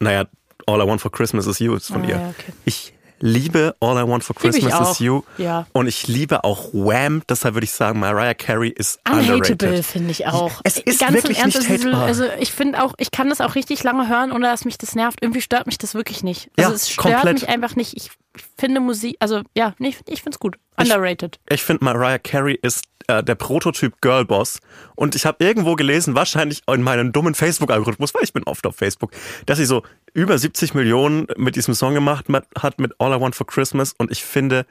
Naja, 0.00 0.24
All 0.66 0.80
I 0.80 0.86
Want 0.86 1.00
for 1.00 1.12
Christmas 1.12 1.46
is 1.46 1.58
You 1.58 1.74
ist 1.74 1.88
von 1.88 2.02
ah, 2.02 2.08
ihr. 2.08 2.16
Ja, 2.16 2.28
okay. 2.30 2.52
Ich 2.64 2.94
liebe 3.20 3.76
All 3.80 4.02
I 4.02 4.08
Want 4.08 4.24
for 4.24 4.34
Christmas 4.34 4.92
is 4.92 4.98
You. 4.98 5.22
Ja. 5.36 5.66
Und 5.72 5.86
ich 5.86 6.08
liebe 6.08 6.42
auch 6.42 6.72
Wham. 6.72 7.22
Deshalb 7.28 7.54
würde 7.54 7.64
ich 7.64 7.72
sagen, 7.72 8.00
Mariah 8.00 8.34
Carey 8.34 8.70
ist 8.70 8.98
Unhateable, 9.06 9.82
finde 9.82 10.10
ich 10.10 10.26
auch. 10.26 10.60
Es 10.64 10.78
ist 10.78 11.00
Ganz 11.00 11.12
wirklich 11.12 11.38
Ernst, 11.38 11.58
nicht 11.58 11.68
hatebar. 11.68 12.04
Also 12.04 12.24
ich 12.38 12.52
finde 12.52 12.82
auch, 12.82 12.94
ich 12.96 13.10
kann 13.10 13.28
das 13.28 13.42
auch 13.42 13.54
richtig 13.54 13.82
lange 13.82 14.08
hören, 14.08 14.32
ohne 14.32 14.46
dass 14.46 14.64
mich 14.64 14.78
das 14.78 14.94
nervt. 14.94 15.18
Irgendwie 15.20 15.42
stört 15.42 15.66
mich 15.66 15.76
das 15.76 15.94
wirklich 15.94 16.22
nicht. 16.22 16.50
Also 16.56 16.70
ja, 16.70 16.74
es 16.74 16.88
stört 16.88 17.14
komplett. 17.16 17.34
mich 17.34 17.48
einfach 17.48 17.76
nicht. 17.76 17.94
Ich 17.94 18.10
finde 18.56 18.80
Musik, 18.80 19.16
also 19.20 19.42
ja, 19.56 19.74
nee, 19.78 19.94
ich 20.06 20.22
finde 20.22 20.34
es 20.34 20.38
gut. 20.38 20.56
Underrated. 20.76 21.38
Ich, 21.48 21.54
ich 21.54 21.62
finde 21.62 21.84
Mariah 21.84 22.18
Carey 22.18 22.58
ist 22.62 22.84
äh, 23.10 23.22
der 23.22 23.34
Prototyp 23.34 24.00
Girlboss. 24.00 24.60
Und 24.94 25.14
ich 25.14 25.26
habe 25.26 25.44
irgendwo 25.44 25.74
gelesen, 25.74 26.14
wahrscheinlich 26.14 26.62
in 26.68 26.82
meinem 26.82 27.12
dummen 27.12 27.34
Facebook-Algorithmus, 27.34 28.14
weil 28.14 28.22
ich 28.22 28.32
bin 28.32 28.44
oft 28.44 28.66
auf 28.66 28.76
Facebook, 28.76 29.12
dass 29.46 29.58
sie 29.58 29.64
so 29.64 29.82
über 30.14 30.38
70 30.38 30.74
Millionen 30.74 31.26
mit 31.36 31.56
diesem 31.56 31.74
Song 31.74 31.94
gemacht 31.94 32.26
hat, 32.58 32.78
mit 32.78 32.92
All 32.98 33.16
I 33.16 33.20
Want 33.20 33.34
for 33.34 33.46
Christmas. 33.46 33.94
Und 33.98 34.10
ich 34.10 34.24
finde, 34.24 34.66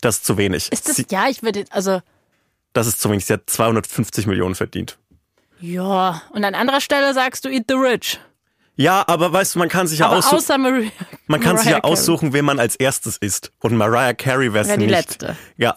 das 0.00 0.16
ist 0.16 0.26
zu 0.26 0.36
wenig. 0.36 0.70
Ist 0.72 0.88
das, 0.88 0.96
sie, 0.96 1.06
ja, 1.10 1.28
ich 1.28 1.42
würde, 1.42 1.64
also. 1.70 2.00
Das 2.72 2.86
ist 2.86 3.00
zu 3.00 3.10
wenig. 3.10 3.24
Sie 3.24 3.32
hat 3.32 3.48
250 3.50 4.26
Millionen 4.26 4.54
verdient. 4.54 4.98
Ja, 5.60 6.22
und 6.30 6.44
an 6.44 6.54
anderer 6.54 6.80
Stelle 6.80 7.12
sagst 7.14 7.44
du 7.44 7.48
Eat 7.48 7.64
the 7.68 7.74
Rich. 7.74 8.20
Ja, 8.78 9.02
aber 9.08 9.32
weißt 9.32 9.56
du, 9.56 9.58
man 9.58 9.68
kann 9.68 9.88
sich 9.88 9.98
ja 9.98 10.08
aussuchen. 10.08 10.92
Man 11.26 11.40
kann 11.40 11.56
Mariah 11.56 11.58
sich 11.58 11.70
ja 11.72 11.80
Carey. 11.80 11.92
aussuchen, 11.92 12.32
wen 12.32 12.44
man 12.44 12.60
als 12.60 12.76
erstes 12.76 13.16
isst. 13.16 13.50
Und 13.58 13.76
Mariah 13.76 14.14
Carey 14.14 14.54
wäre 14.54 14.64
es 14.64 14.68
nicht. 14.68 14.80
die 14.82 14.86
letzte. 14.86 15.36
Ja. 15.56 15.76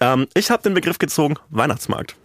Ähm, 0.00 0.26
ich 0.32 0.50
habe 0.50 0.62
den 0.62 0.72
Begriff 0.72 0.98
gezogen, 0.98 1.34
Weihnachtsmarkt. 1.50 2.16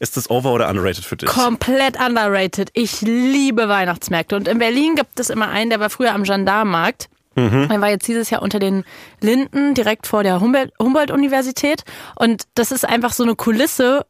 Ist 0.00 0.16
das 0.16 0.28
over 0.28 0.52
oder 0.52 0.68
underrated 0.68 1.04
für 1.04 1.16
dich? 1.16 1.28
Komplett 1.28 2.00
underrated. 2.00 2.70
Ich 2.74 3.00
liebe 3.00 3.68
Weihnachtsmärkte. 3.68 4.34
Und 4.34 4.48
in 4.48 4.58
Berlin 4.58 4.96
gibt 4.96 5.20
es 5.20 5.30
immer 5.30 5.48
einen, 5.48 5.70
der 5.70 5.78
war 5.78 5.88
früher 5.88 6.12
am 6.12 6.24
Gendarmenmarkt. 6.24 7.08
Mhm. 7.36 7.68
Er 7.70 7.80
war 7.80 7.90
jetzt 7.90 8.08
dieses 8.08 8.28
Jahr 8.30 8.42
unter 8.42 8.58
den 8.58 8.82
Linden, 9.20 9.74
direkt 9.74 10.08
vor 10.08 10.24
der 10.24 10.40
Humboldt-Universität. 10.40 11.84
Und 12.16 12.42
das 12.54 12.72
ist 12.72 12.84
einfach 12.84 13.12
so 13.12 13.22
eine 13.22 13.36
Kulisse, 13.36 14.04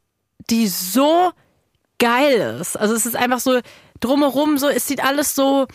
die 0.49 0.69
so 0.69 1.33
geil 2.03 2.59
ist. 2.61 2.77
Also 2.77 2.95
es 2.95 3.07
ist 3.07 3.15
einfach 3.15 3.39
so, 3.39 3.61
drumherum 4.01 4.59
so, 4.59 4.69
es 4.69 4.89
sieht 4.89 5.05
alles 5.05 5.37
so 5.37 5.69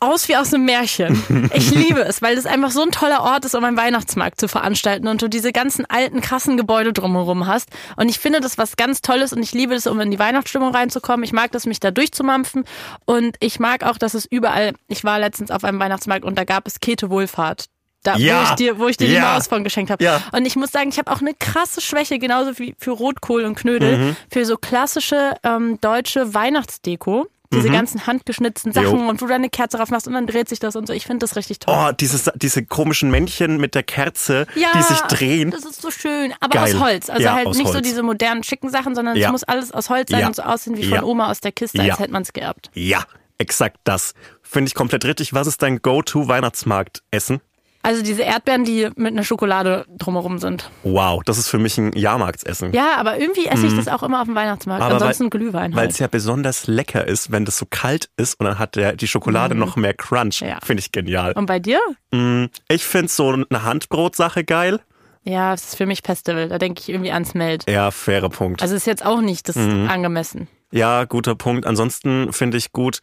aus 0.00 0.28
wie 0.28 0.36
aus 0.36 0.52
einem 0.52 0.64
Märchen. 0.64 1.50
Ich 1.54 1.70
liebe 1.70 2.00
es, 2.00 2.22
weil 2.22 2.36
es 2.36 2.46
einfach 2.46 2.70
so 2.70 2.82
ein 2.82 2.90
toller 2.90 3.22
Ort 3.22 3.44
ist, 3.44 3.54
um 3.54 3.62
einen 3.64 3.76
Weihnachtsmarkt 3.76 4.40
zu 4.40 4.48
veranstalten 4.48 5.06
und 5.06 5.22
du 5.22 5.28
diese 5.28 5.52
ganzen 5.52 5.84
alten, 5.86 6.20
krassen 6.20 6.56
Gebäude 6.56 6.92
drumherum 6.92 7.46
hast. 7.46 7.68
Und 7.96 8.08
ich 8.08 8.18
finde 8.18 8.40
das 8.40 8.58
was 8.58 8.76
ganz 8.76 9.02
Tolles 9.02 9.32
und 9.32 9.42
ich 9.42 9.52
liebe 9.52 9.74
es, 9.74 9.86
um 9.86 10.00
in 10.00 10.10
die 10.10 10.18
Weihnachtsstimmung 10.18 10.74
reinzukommen. 10.74 11.22
Ich 11.22 11.32
mag 11.32 11.52
das, 11.52 11.66
mich 11.66 11.80
da 11.80 11.90
durchzumampfen 11.90 12.64
und 13.04 13.36
ich 13.40 13.60
mag 13.60 13.84
auch, 13.84 13.98
dass 13.98 14.14
es 14.14 14.26
überall, 14.26 14.72
ich 14.88 15.04
war 15.04 15.18
letztens 15.18 15.50
auf 15.50 15.64
einem 15.64 15.78
Weihnachtsmarkt 15.78 16.24
und 16.24 16.36
da 16.36 16.44
gab 16.44 16.66
es 16.66 16.80
Kete 16.80 17.10
Wohlfahrt. 17.10 17.66
Da, 18.02 18.16
ja. 18.16 18.40
wo 18.40 18.44
ich 18.44 18.50
dir, 18.50 18.78
wo 18.78 18.88
ich 18.88 18.96
dir 18.96 19.08
ja. 19.08 19.20
die 19.20 19.26
Maus 19.26 19.46
von 19.46 19.62
geschenkt 19.62 19.90
habe. 19.90 20.02
Ja. 20.02 20.22
Und 20.32 20.46
ich 20.46 20.56
muss 20.56 20.72
sagen, 20.72 20.88
ich 20.88 20.98
habe 20.98 21.10
auch 21.10 21.20
eine 21.20 21.34
krasse 21.34 21.80
Schwäche, 21.80 22.18
genauso 22.18 22.58
wie 22.58 22.74
für 22.78 22.92
Rotkohl 22.92 23.44
und 23.44 23.56
Knödel, 23.56 23.98
mhm. 23.98 24.16
für 24.32 24.44
so 24.46 24.56
klassische 24.56 25.34
ähm, 25.42 25.78
deutsche 25.80 26.32
Weihnachtsdeko. 26.32 27.26
Diese 27.52 27.68
mhm. 27.68 27.72
ganzen 27.72 28.06
handgeschnitzten 28.06 28.72
Sachen 28.72 29.00
jo. 29.00 29.08
und 29.08 29.20
wo 29.20 29.26
du 29.26 29.34
eine 29.34 29.50
Kerze 29.50 29.76
drauf 29.76 29.90
machst 29.90 30.06
und 30.06 30.14
dann 30.14 30.28
dreht 30.28 30.48
sich 30.48 30.60
das 30.60 30.76
und 30.76 30.86
so. 30.86 30.92
Ich 30.92 31.04
finde 31.04 31.18
das 31.18 31.34
richtig 31.34 31.58
toll. 31.58 31.74
Oh, 31.76 31.90
dieses, 31.90 32.30
diese 32.36 32.64
komischen 32.64 33.10
Männchen 33.10 33.56
mit 33.56 33.74
der 33.74 33.82
Kerze, 33.82 34.46
ja, 34.54 34.68
die 34.72 34.82
sich 34.82 35.00
drehen. 35.00 35.50
Das 35.50 35.64
ist 35.64 35.82
so 35.82 35.90
schön. 35.90 36.32
Aber 36.38 36.50
Geil. 36.50 36.76
aus 36.76 36.80
Holz. 36.80 37.10
Also 37.10 37.24
ja, 37.24 37.34
halt 37.34 37.48
nicht 37.48 37.64
Holz. 37.64 37.72
so 37.72 37.80
diese 37.80 38.04
modernen, 38.04 38.44
schicken 38.44 38.70
Sachen, 38.70 38.94
sondern 38.94 39.16
ja. 39.16 39.26
es 39.26 39.32
muss 39.32 39.42
alles 39.42 39.72
aus 39.72 39.90
Holz 39.90 40.12
sein 40.12 40.26
und 40.26 40.36
so 40.36 40.42
aussehen 40.42 40.76
wie 40.76 40.84
von 40.84 41.02
Oma 41.02 41.28
aus 41.28 41.40
der 41.40 41.50
Kiste, 41.50 41.82
als 41.82 41.98
hätte 41.98 42.12
man 42.12 42.22
es 42.22 42.32
geerbt. 42.32 42.70
Ja, 42.72 43.02
exakt 43.38 43.78
das. 43.82 44.14
Finde 44.42 44.68
ich 44.68 44.76
komplett 44.76 45.04
richtig. 45.04 45.34
Was 45.34 45.48
ist 45.48 45.60
dein 45.60 45.82
Go-To-Weihnachtsmarkt-Essen? 45.82 47.40
Also 47.82 48.02
diese 48.02 48.22
Erdbeeren, 48.22 48.64
die 48.64 48.90
mit 48.96 49.12
einer 49.12 49.24
Schokolade 49.24 49.86
drumherum 49.96 50.38
sind. 50.38 50.70
Wow, 50.82 51.22
das 51.24 51.38
ist 51.38 51.48
für 51.48 51.58
mich 51.58 51.78
ein 51.78 51.92
Jahrmarktsessen. 51.92 52.72
Ja, 52.74 52.96
aber 52.98 53.18
irgendwie 53.18 53.46
esse 53.46 53.66
ich 53.66 53.72
mhm. 53.72 53.76
das 53.76 53.88
auch 53.88 54.02
immer 54.02 54.20
auf 54.20 54.26
dem 54.26 54.34
Weihnachtsmarkt. 54.34 54.82
Aber 54.82 54.94
Ansonsten 54.94 55.24
weil, 55.24 55.30
Glühwein. 55.30 55.72
Weil 55.72 55.80
halt. 55.80 55.92
es 55.92 55.98
ja 55.98 56.06
besonders 56.06 56.66
lecker 56.66 57.06
ist, 57.06 57.32
wenn 57.32 57.46
das 57.46 57.56
so 57.56 57.66
kalt 57.68 58.10
ist 58.16 58.38
und 58.38 58.46
dann 58.46 58.58
hat 58.58 58.76
der, 58.76 58.96
die 58.96 59.08
Schokolade 59.08 59.54
mhm. 59.54 59.60
noch 59.60 59.76
mehr 59.76 59.94
Crunch. 59.94 60.40
Ja. 60.40 60.58
Finde 60.62 60.82
ich 60.82 60.92
genial. 60.92 61.32
Und 61.32 61.46
bei 61.46 61.58
dir? 61.58 61.80
Mm, 62.10 62.46
ich 62.68 62.84
finde 62.84 63.08
so 63.08 63.32
eine 63.32 63.62
Handbrotsache 63.62 64.44
geil. 64.44 64.80
Ja, 65.22 65.52
das 65.52 65.64
ist 65.64 65.76
für 65.76 65.86
mich 65.86 66.00
Festival. 66.04 66.48
Da 66.48 66.58
denke 66.58 66.80
ich 66.80 66.88
irgendwie 66.88 67.12
ans 67.12 67.34
Meld. 67.34 67.68
Ja, 67.68 67.90
faire 67.90 68.28
Punkt. 68.28 68.62
Also 68.62 68.74
ist 68.74 68.86
jetzt 68.86 69.04
auch 69.04 69.20
nicht 69.20 69.48
das 69.48 69.56
mhm. 69.56 69.88
angemessen. 69.88 70.48
Ja, 70.70 71.04
guter 71.04 71.34
Punkt. 71.34 71.66
Ansonsten 71.66 72.32
finde 72.32 72.56
ich 72.56 72.72
gut. 72.72 73.00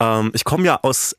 Ähm, 0.00 0.30
ich 0.34 0.44
komme 0.44 0.64
ja 0.64 0.80
aus 0.82 1.16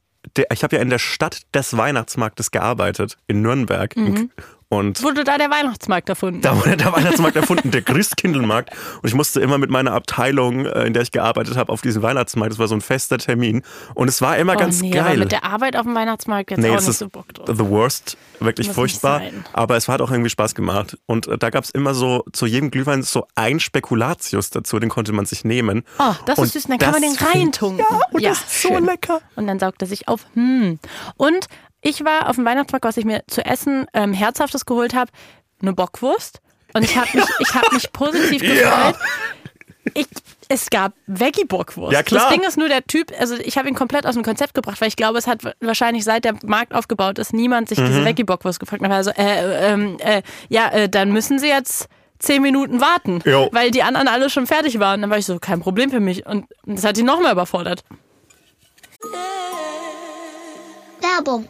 ich 0.52 0.64
habe 0.64 0.76
ja 0.76 0.82
in 0.82 0.90
der 0.90 1.00
Stadt 1.00 1.42
des 1.54 1.76
Weihnachtsmarktes 1.76 2.52
gearbeitet, 2.52 3.18
in 3.28 3.42
Nürnberg. 3.42 3.96
Mhm. 3.96 4.32
Und 4.72 5.04
wurde 5.04 5.26
da 5.26 5.38
der 5.38 5.50
Weihnachtsmarkt 5.50 6.08
erfunden? 6.08 6.40
Da 6.40 6.56
wurde 6.56 6.78
der 6.78 6.94
Weihnachtsmarkt 6.94 7.36
erfunden, 7.36 7.72
der 7.72 7.82
Christkindlmarkt. 7.82 8.70
Und 9.02 9.10
ich 9.10 9.14
musste 9.14 9.42
immer 9.42 9.58
mit 9.58 9.70
meiner 9.70 9.92
Abteilung, 9.92 10.66
äh, 10.66 10.86
in 10.86 10.94
der 10.94 11.02
ich 11.02 11.12
gearbeitet 11.12 11.58
habe, 11.58 11.74
auf 11.74 11.82
diesen 11.82 12.02
Weihnachtsmarkt. 12.02 12.54
Das 12.54 12.58
war 12.58 12.70
so 12.70 12.76
ein 12.76 12.80
fester 12.80 13.18
Termin. 13.18 13.64
Und 13.96 14.08
es 14.08 14.22
war 14.22 14.38
immer 14.38 14.54
oh, 14.54 14.58
ganz 14.58 14.82
nee, 14.82 14.92
geil. 14.92 15.18
Mit 15.18 15.34
der 15.34 15.44
Arbeit 15.44 15.76
auf 15.76 15.84
dem 15.84 15.94
Weihnachtsmarkt 15.94 16.52
jetzt 16.52 16.62
nee, 16.62 16.70
auch 16.70 16.76
nicht 16.76 16.94
so 16.94 17.10
Bock 17.10 17.34
drauf. 17.34 17.50
The 17.50 17.68
worst, 17.68 18.16
wirklich 18.40 18.68
Muss 18.68 18.76
furchtbar. 18.76 19.22
Aber 19.52 19.76
es 19.76 19.90
hat 19.90 20.00
auch 20.00 20.10
irgendwie 20.10 20.30
Spaß 20.30 20.56
gemacht. 20.56 20.98
Und 21.06 21.28
äh, 21.28 21.38
da 21.38 21.50
gab 21.50 21.66
es 21.66 21.72
immer 21.72 21.94
so, 21.94 22.24
zu 22.32 22.46
jedem 22.46 22.72
Glühwein 22.72 23.04
so 23.04 23.28
ein 23.36 23.60
Spekulatius 23.60 24.52
dazu, 24.52 24.80
den 24.80 24.88
konnte 24.88 25.12
man 25.12 25.26
sich 25.26 25.44
nehmen. 25.44 25.84
Oh, 26.00 26.14
das 26.26 26.38
und 26.38 26.46
ist 26.46 26.54
süß. 26.54 26.68
Dann 26.68 26.78
kann 26.78 26.92
man 26.94 27.02
den 27.02 27.18
reintunken. 27.18 27.86
Ja, 27.90 28.00
und 28.10 28.22
ja, 28.22 28.30
das 28.30 28.40
ist 28.40 28.62
so 28.62 28.80
lecker. 28.80 29.20
Und 29.36 29.48
dann 29.48 29.60
saugt 29.60 29.82
er 29.82 29.90
sich 29.90 30.08
auf. 30.08 30.26
Hm. 30.34 30.80
Und 31.18 31.50
ich 31.82 32.04
war 32.06 32.30
auf 32.30 32.36
dem 32.36 32.46
Weihnachtsmarkt, 32.46 32.86
was 32.86 32.98
ich 32.98 33.06
mir 33.06 33.24
zu 33.28 33.44
essen 33.46 33.88
ähm, 33.94 34.14
Herzhaftes 34.14 34.66
geholt 34.66 34.94
habe, 34.94 35.12
eine 35.62 35.74
Bockwurst. 35.74 36.42
Und 36.74 36.84
ich 36.84 36.96
habe 36.96 37.10
mich, 37.14 37.26
ich 37.40 37.54
hab 37.54 37.72
mich 37.74 37.92
positiv 37.92 38.42
gefreut. 38.42 38.62
Ja. 38.62 38.94
Ich, 39.96 40.08
es 40.48 40.70
gab 40.70 40.94
Veggie-Bockwurst. 41.08 41.94
Ja, 41.94 42.04
klar. 42.04 42.26
Das 42.26 42.34
Ding 42.34 42.48
ist 42.48 42.58
nur 42.58 42.68
der 42.68 42.84
Typ, 42.84 43.12
also 43.20 43.36
ich 43.36 43.58
habe 43.58 43.68
ihn 43.68 43.74
komplett 43.74 44.06
aus 44.06 44.14
dem 44.14 44.24
Konzept 44.24 44.54
gebracht, 44.54 44.80
weil 44.80 44.90
ich 44.90 44.96
glaube, 44.96 45.18
es 45.18 45.26
hat 45.26 45.40
wahrscheinlich 45.60 46.04
seit 46.04 46.24
der 46.24 46.36
Markt 46.44 46.74
aufgebaut 46.74 47.18
ist, 47.18 47.34
niemand 47.34 47.70
sich 47.70 47.80
mhm. 47.80 47.88
diese 47.88 48.06
Veggie-Bockwurst 48.06 48.60
gefragt. 48.60 48.84
hat. 48.84 48.92
Also, 48.92 49.12
äh, 49.12 49.74
äh, 49.74 49.96
äh, 49.98 50.22
ja, 50.50 50.70
äh, 50.70 50.90
dann 50.90 51.12
müssen 51.12 51.40
sie 51.40 51.48
jetzt 51.48 51.88
zehn 52.20 52.42
Minuten 52.44 52.80
warten, 52.80 53.22
jo. 53.26 53.50
weil 53.52 53.72
die 53.72 53.82
anderen 53.82 54.08
alle 54.08 54.30
schon 54.30 54.46
fertig 54.46 54.80
waren. 54.80 55.02
Dann 55.02 55.10
war 55.10 55.18
ich 55.18 55.26
so, 55.26 55.40
kein 55.40 55.62
Problem 55.62 55.90
für 55.90 56.00
mich. 56.00 56.26
Und 56.28 56.46
das 56.66 56.84
hat 56.84 56.98
ihn 56.98 57.06
noch 57.06 57.20
mehr 57.20 57.32
überfordert. 57.32 57.84
Werbung. 61.02 61.50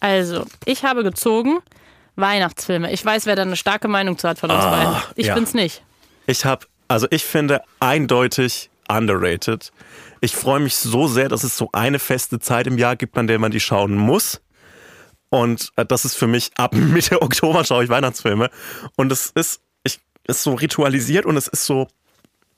Also, 0.00 0.44
ich 0.64 0.84
habe 0.84 1.02
gezogen 1.02 1.58
Weihnachtsfilme. 2.16 2.92
Ich 2.92 3.04
weiß, 3.04 3.26
wer 3.26 3.36
da 3.36 3.42
eine 3.42 3.56
starke 3.56 3.88
Meinung 3.88 4.18
zu 4.18 4.28
hat 4.28 4.38
von 4.38 4.50
uns 4.50 4.64
ah, 4.64 4.70
beiden. 4.70 5.02
Ich 5.16 5.26
ja. 5.26 5.34
bin's 5.34 5.54
nicht. 5.54 5.82
Ich 6.26 6.44
habe, 6.44 6.66
also 6.88 7.06
ich 7.10 7.24
finde 7.24 7.62
eindeutig 7.80 8.70
underrated. 8.88 9.70
Ich 10.20 10.34
freue 10.34 10.60
mich 10.60 10.76
so 10.76 11.08
sehr, 11.08 11.28
dass 11.28 11.44
es 11.44 11.56
so 11.56 11.68
eine 11.72 11.98
feste 11.98 12.38
Zeit 12.38 12.66
im 12.66 12.78
Jahr 12.78 12.96
gibt, 12.96 13.16
an 13.18 13.26
der 13.26 13.38
man 13.38 13.50
die 13.50 13.60
schauen 13.60 13.94
muss. 13.94 14.40
Und 15.28 15.70
äh, 15.76 15.84
das 15.84 16.04
ist 16.04 16.16
für 16.16 16.26
mich 16.26 16.50
ab 16.56 16.74
Mitte 16.74 17.20
Oktober 17.22 17.64
schaue 17.64 17.84
ich 17.84 17.90
Weihnachtsfilme. 17.90 18.50
Und 18.96 19.12
es 19.12 19.30
ist, 19.34 19.60
ich, 19.84 20.00
ist 20.26 20.42
so 20.42 20.54
ritualisiert 20.54 21.26
und 21.26 21.36
es 21.36 21.48
ist 21.48 21.66
so 21.66 21.88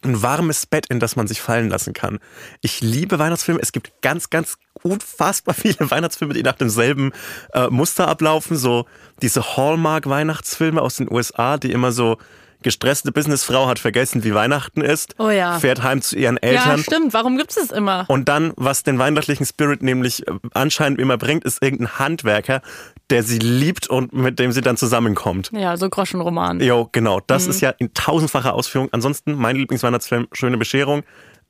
ein 0.02 0.22
warmes 0.22 0.66
Bett, 0.66 0.86
in 0.88 1.00
das 1.00 1.16
man 1.16 1.26
sich 1.26 1.40
fallen 1.40 1.68
lassen 1.68 1.92
kann. 1.92 2.18
Ich 2.60 2.80
liebe 2.80 3.18
Weihnachtsfilme. 3.18 3.60
Es 3.60 3.72
gibt 3.72 4.00
ganz, 4.00 4.30
ganz 4.30 4.56
unfassbar 4.82 5.54
viele 5.54 5.78
Weihnachtsfilme, 5.90 6.34
die 6.34 6.42
nach 6.42 6.56
demselben 6.56 7.12
äh, 7.52 7.68
Muster 7.68 8.08
ablaufen. 8.08 8.56
So 8.56 8.86
diese 9.22 9.56
Hallmark-Weihnachtsfilme 9.56 10.80
aus 10.80 10.96
den 10.96 11.10
USA, 11.12 11.58
die 11.58 11.72
immer 11.72 11.92
so 11.92 12.18
gestresste 12.62 13.12
Businessfrau 13.12 13.66
hat 13.68 13.78
vergessen, 13.78 14.24
wie 14.24 14.34
Weihnachten 14.34 14.80
ist, 14.80 15.14
oh 15.18 15.30
ja. 15.30 15.58
fährt 15.58 15.82
heim 15.82 16.02
zu 16.02 16.16
ihren 16.16 16.36
Eltern. 16.36 16.78
Ja, 16.78 16.82
stimmt. 16.82 17.14
Warum 17.14 17.36
gibt 17.36 17.56
es 17.56 17.70
immer? 17.70 18.04
Und 18.08 18.28
dann, 18.28 18.52
was 18.56 18.82
den 18.82 18.98
weihnachtlichen 18.98 19.46
Spirit 19.46 19.82
nämlich 19.82 20.26
äh, 20.26 20.32
anscheinend 20.54 21.00
immer 21.00 21.16
bringt, 21.16 21.44
ist 21.44 21.62
irgendein 21.62 21.98
Handwerker, 21.98 22.62
der 23.10 23.22
sie 23.22 23.38
liebt 23.38 23.88
und 23.88 24.12
mit 24.12 24.38
dem 24.38 24.52
sie 24.52 24.60
dann 24.60 24.76
zusammenkommt. 24.76 25.50
Ja, 25.52 25.76
so 25.76 25.88
Groschenroman. 25.88 26.60
Jo, 26.60 26.88
genau. 26.90 27.20
Das 27.26 27.44
mhm. 27.44 27.50
ist 27.50 27.60
ja 27.60 27.70
in 27.70 27.94
tausendfacher 27.94 28.54
Ausführung. 28.54 28.88
Ansonsten 28.92 29.34
mein 29.34 29.56
Lieblingsweihnachtsfilm, 29.56 30.28
Schöne 30.32 30.58
Bescherung. 30.58 31.02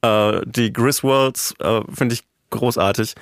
Äh, 0.02 0.40
die 0.44 0.72
Griswolds 0.72 1.54
äh, 1.58 1.80
finde 1.92 2.14
ich 2.14 2.24
großartig. 2.50 3.14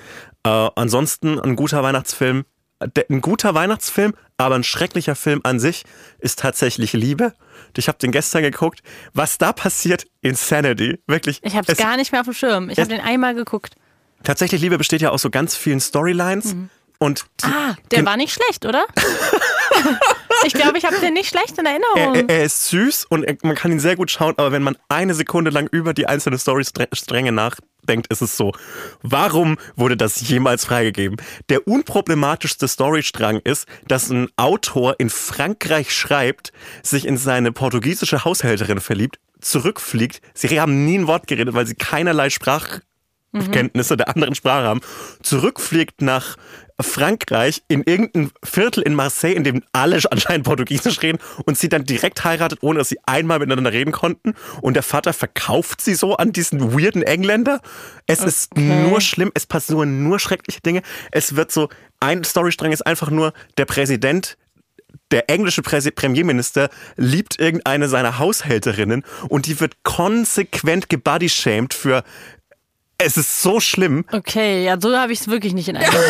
Äh, 0.44 0.48
ansonsten 0.74 1.40
ein 1.40 1.56
guter 1.56 1.82
Weihnachtsfilm. 1.82 2.44
Ein 2.78 3.20
guter 3.22 3.54
Weihnachtsfilm, 3.54 4.14
aber 4.36 4.54
ein 4.54 4.64
schrecklicher 4.64 5.14
Film 5.14 5.40
an 5.44 5.58
sich 5.58 5.84
ist 6.18 6.38
tatsächlich 6.38 6.92
Liebe. 6.92 7.32
Ich 7.76 7.88
habe 7.88 7.98
den 7.98 8.12
gestern 8.12 8.42
geguckt. 8.42 8.82
Was 9.14 9.38
da 9.38 9.52
passiert, 9.52 10.06
Insanity. 10.20 11.00
Wirklich. 11.06 11.40
Ich 11.42 11.56
habe 11.56 11.70
es 11.70 11.78
gar 11.78 11.96
nicht 11.96 12.12
mehr 12.12 12.20
auf 12.20 12.26
dem 12.26 12.34
Schirm. 12.34 12.68
Ich 12.68 12.78
habe 12.78 12.88
den 12.88 13.00
einmal 13.00 13.34
geguckt. 13.34 13.74
Tatsächlich, 14.24 14.60
Liebe 14.60 14.78
besteht 14.78 15.02
ja 15.02 15.10
aus 15.10 15.22
so 15.22 15.30
ganz 15.30 15.56
vielen 15.56 15.80
Storylines. 15.80 16.54
Mhm. 16.54 16.70
Und 16.98 17.26
ah, 17.42 17.74
der 17.90 18.04
war 18.06 18.16
nicht 18.16 18.32
schlecht, 18.32 18.64
oder? 18.64 18.86
ich 20.44 20.52
glaube, 20.52 20.78
ich 20.78 20.84
habe 20.84 20.98
den 21.00 21.14
nicht 21.14 21.28
schlecht 21.28 21.58
in 21.58 21.66
Erinnerung. 21.66 22.14
Er, 22.14 22.28
er, 22.28 22.44
ist 22.44 22.68
süß 22.68 23.06
und 23.06 23.26
man 23.42 23.54
kann 23.54 23.72
ihn 23.72 23.80
sehr 23.80 23.96
gut 23.96 24.10
schauen, 24.10 24.34
aber 24.36 24.52
wenn 24.52 24.62
man 24.62 24.76
eine 24.88 25.14
Sekunde 25.14 25.50
lang 25.50 25.68
über 25.70 25.94
die 25.94 26.06
einzelnen 26.06 26.38
Storystränge 26.38 27.32
nachdenkt, 27.32 28.08
ist 28.08 28.22
es 28.22 28.36
so, 28.36 28.52
warum 29.02 29.58
wurde 29.76 29.96
das 29.96 30.28
jemals 30.28 30.64
freigegeben? 30.64 31.16
Der 31.48 31.66
unproblematischste 31.66 32.68
Storystrang 32.68 33.40
ist, 33.44 33.66
dass 33.86 34.10
ein 34.10 34.28
Autor 34.36 34.96
in 34.98 35.10
Frankreich 35.10 35.94
schreibt, 35.94 36.52
sich 36.82 37.06
in 37.06 37.16
seine 37.16 37.52
portugiesische 37.52 38.24
Haushälterin 38.24 38.80
verliebt, 38.80 39.18
zurückfliegt. 39.40 40.20
Sie 40.34 40.60
haben 40.60 40.84
nie 40.84 40.98
ein 40.98 41.06
Wort 41.06 41.26
geredet, 41.26 41.54
weil 41.54 41.66
sie 41.66 41.74
keinerlei 41.74 42.30
Sprach 42.30 42.80
Kenntnisse 43.52 43.96
der 43.96 44.08
anderen 44.08 44.34
Sprache 44.34 44.66
haben, 44.66 44.80
zurückfliegt 45.22 46.02
nach 46.02 46.36
Frankreich 46.80 47.62
in 47.68 47.82
irgendein 47.82 48.30
Viertel 48.42 48.82
in 48.82 48.94
Marseille, 48.94 49.34
in 49.34 49.44
dem 49.44 49.62
alle 49.72 50.00
anscheinend 50.10 50.46
Portugiesisch 50.46 51.02
reden 51.02 51.18
und 51.44 51.58
sie 51.58 51.68
dann 51.68 51.84
direkt 51.84 52.24
heiratet, 52.24 52.58
ohne 52.62 52.78
dass 52.78 52.88
sie 52.88 52.98
einmal 53.06 53.38
miteinander 53.38 53.72
reden 53.72 53.92
konnten. 53.92 54.34
Und 54.60 54.74
der 54.74 54.82
Vater 54.82 55.12
verkauft 55.12 55.80
sie 55.80 55.94
so 55.94 56.16
an 56.16 56.32
diesen 56.32 56.72
weirden 56.72 57.02
Engländer. 57.02 57.60
Es 58.06 58.20
okay. 58.20 58.28
ist 58.28 58.56
nur 58.56 59.00
schlimm, 59.00 59.30
es 59.34 59.46
passieren 59.46 60.02
nur 60.02 60.18
schreckliche 60.18 60.60
Dinge. 60.60 60.82
Es 61.10 61.36
wird 61.36 61.50
so, 61.50 61.68
ein 62.00 62.24
Storystrang 62.24 62.72
ist 62.72 62.86
einfach 62.86 63.10
nur, 63.10 63.32
der 63.56 63.64
Präsident 63.64 64.36
der 65.10 65.30
englische 65.30 65.62
Premierminister 65.62 66.68
liebt 66.96 67.38
irgendeine 67.38 67.88
seiner 67.88 68.18
Haushälterinnen 68.18 69.04
und 69.28 69.46
die 69.46 69.60
wird 69.60 69.82
konsequent 69.84 70.88
gebodyshamed 70.88 71.74
für 71.74 72.02
es 72.98 73.16
ist 73.16 73.42
so 73.42 73.60
schlimm. 73.60 74.04
Okay, 74.10 74.64
ja, 74.64 74.80
so 74.80 74.96
habe 74.96 75.12
ich 75.12 75.20
es 75.20 75.28
wirklich 75.28 75.52
nicht 75.54 75.68
in 75.68 75.76
Erinnerung. 75.76 76.04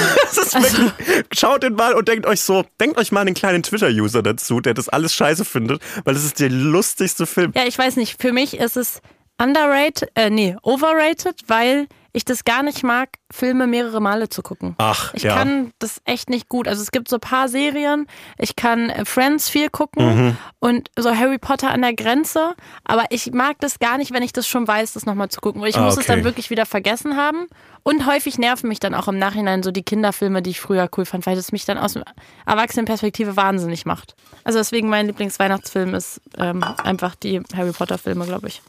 also. 0.52 0.92
schaut 1.32 1.62
den 1.62 1.74
mal 1.74 1.94
und 1.94 2.08
denkt 2.08 2.26
euch 2.26 2.40
so, 2.40 2.64
denkt 2.80 2.98
euch 2.98 3.12
mal 3.12 3.22
einen 3.22 3.34
kleinen 3.34 3.62
Twitter-User 3.62 4.22
dazu, 4.22 4.60
der 4.60 4.74
das 4.74 4.88
alles 4.88 5.14
scheiße 5.14 5.44
findet, 5.44 5.82
weil 6.04 6.14
es 6.14 6.24
ist 6.24 6.40
der 6.40 6.50
lustigste 6.50 7.26
Film. 7.26 7.52
Ja, 7.54 7.64
ich 7.66 7.76
weiß 7.76 7.96
nicht, 7.96 8.20
für 8.20 8.32
mich 8.32 8.56
ist 8.56 8.76
es 8.76 9.00
underrated, 9.38 10.10
äh, 10.14 10.30
nee, 10.30 10.56
overrated, 10.62 11.36
weil 11.48 11.86
ich 12.16 12.24
das 12.24 12.44
gar 12.44 12.62
nicht 12.62 12.82
mag, 12.82 13.10
Filme 13.30 13.66
mehrere 13.66 14.00
Male 14.00 14.30
zu 14.30 14.42
gucken. 14.42 14.74
Ach, 14.78 15.12
ich 15.12 15.24
ja. 15.24 15.36
kann 15.36 15.72
das 15.78 16.00
echt 16.06 16.30
nicht 16.30 16.48
gut. 16.48 16.66
Also 16.66 16.80
es 16.80 16.90
gibt 16.90 17.08
so 17.08 17.16
ein 17.16 17.20
paar 17.20 17.46
Serien. 17.50 18.06
Ich 18.38 18.56
kann 18.56 18.88
äh, 18.88 19.04
Friends 19.04 19.50
viel 19.50 19.68
gucken 19.68 20.06
mhm. 20.06 20.36
und 20.58 20.90
so 20.96 21.14
Harry 21.14 21.36
Potter 21.36 21.70
an 21.70 21.82
der 21.82 21.92
Grenze. 21.92 22.54
Aber 22.84 23.04
ich 23.10 23.32
mag 23.32 23.56
das 23.60 23.78
gar 23.80 23.98
nicht, 23.98 24.14
wenn 24.14 24.22
ich 24.22 24.32
das 24.32 24.48
schon 24.48 24.66
weiß, 24.66 24.94
das 24.94 25.04
nochmal 25.04 25.28
zu 25.28 25.42
gucken. 25.42 25.62
Ich 25.66 25.76
ah, 25.76 25.82
muss 25.82 25.92
okay. 25.92 26.00
es 26.00 26.06
dann 26.06 26.24
wirklich 26.24 26.48
wieder 26.48 26.64
vergessen 26.64 27.18
haben. 27.18 27.48
Und 27.82 28.06
häufig 28.06 28.38
nerven 28.38 28.68
mich 28.68 28.80
dann 28.80 28.94
auch 28.94 29.08
im 29.08 29.18
Nachhinein 29.18 29.62
so 29.62 29.70
die 29.70 29.82
Kinderfilme, 29.82 30.40
die 30.40 30.50
ich 30.50 30.60
früher 30.60 30.88
cool 30.96 31.04
fand, 31.04 31.26
weil 31.26 31.36
das 31.36 31.52
mich 31.52 31.66
dann 31.66 31.76
aus 31.76 31.98
Erwachsenenperspektive 32.46 33.36
wahnsinnig 33.36 33.84
macht. 33.84 34.16
Also 34.42 34.58
deswegen 34.58 34.88
mein 34.88 35.06
Lieblingsweihnachtsfilm 35.06 35.94
ist 35.94 36.22
ähm, 36.38 36.64
einfach 36.64 37.14
die 37.14 37.42
Harry 37.54 37.72
Potter 37.72 37.98
Filme, 37.98 38.24
glaube 38.24 38.48
ich. 38.48 38.62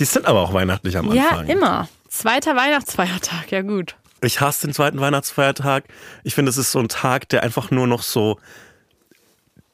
Die 0.00 0.04
sind 0.04 0.26
aber 0.26 0.40
auch 0.40 0.52
weihnachtlich 0.52 0.96
am 0.96 1.08
Anfang. 1.08 1.46
Ja, 1.46 1.52
immer. 1.52 1.88
Zweiter 2.14 2.54
Weihnachtsfeiertag, 2.54 3.50
ja 3.50 3.62
gut. 3.62 3.96
Ich 4.20 4.40
hasse 4.40 4.68
den 4.68 4.72
zweiten 4.72 5.00
Weihnachtsfeiertag. 5.00 5.82
Ich 6.22 6.36
finde, 6.36 6.50
es 6.50 6.56
ist 6.56 6.70
so 6.70 6.78
ein 6.78 6.88
Tag, 6.88 7.28
der 7.30 7.42
einfach 7.42 7.72
nur 7.72 7.88
noch 7.88 8.02
so 8.02 8.38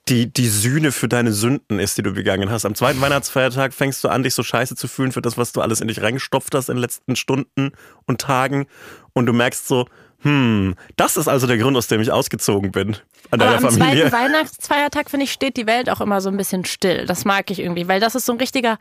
die, 0.09 0.33
die 0.33 0.49
Sühne 0.49 0.91
für 0.91 1.07
deine 1.07 1.35
Sünden 1.35 1.79
ist, 1.79 1.99
die 1.99 2.03
du 2.03 2.15
begangen 2.15 2.51
hast. 2.51 2.65
Am 2.65 2.75
zweiten 2.75 2.99
Weihnachtsfeiertag 3.03 3.75
fängst 3.75 4.03
du 4.03 4.09
an, 4.09 4.23
dich 4.23 4.33
so 4.33 4.43
scheiße 4.43 4.75
zu 4.75 4.89
fühlen 4.89 5.13
für 5.13 5.21
das, 5.21 5.37
was 5.37 5.53
du 5.53 5.61
alles 5.61 5.83
in 5.83 5.89
dich 5.89 6.01
reingestopft 6.01 6.55
hast 6.55 6.71
in 6.71 6.77
den 6.77 6.81
letzten 6.81 7.15
Stunden 7.15 7.73
und 8.07 8.23
Tagen. 8.23 8.67
Und 9.13 9.27
du 9.27 9.35
merkst 9.35 9.69
so, 9.69 9.87
hm, 10.23 10.77
das 10.97 11.19
ist 11.19 11.29
also 11.29 11.47
der 11.47 11.59
Grund, 11.59 11.77
aus 11.77 11.89
dem 11.89 12.01
ich 12.01 12.11
ausgezogen 12.11 12.73
bin. 12.73 12.97
An 13.31 13.39
deiner 13.39 13.59
Aber 13.59 13.69
am 13.69 13.75
Familie. 13.75 14.09
zweiten 14.09 14.13
Weihnachtsfeiertag, 14.13 15.11
finde 15.11 15.25
ich, 15.25 15.33
steht 15.33 15.59
die 15.59 15.67
Welt 15.67 15.91
auch 15.91 16.01
immer 16.01 16.23
so 16.23 16.31
ein 16.31 16.39
bisschen 16.39 16.65
still. 16.65 17.05
Das 17.05 17.27
mag 17.27 17.51
ich 17.51 17.61
irgendwie, 17.61 17.87
weil 17.87 18.01
das 18.01 18.15
ist 18.15 18.25
so 18.25 18.33
ein 18.33 18.39
richtiger 18.39 18.79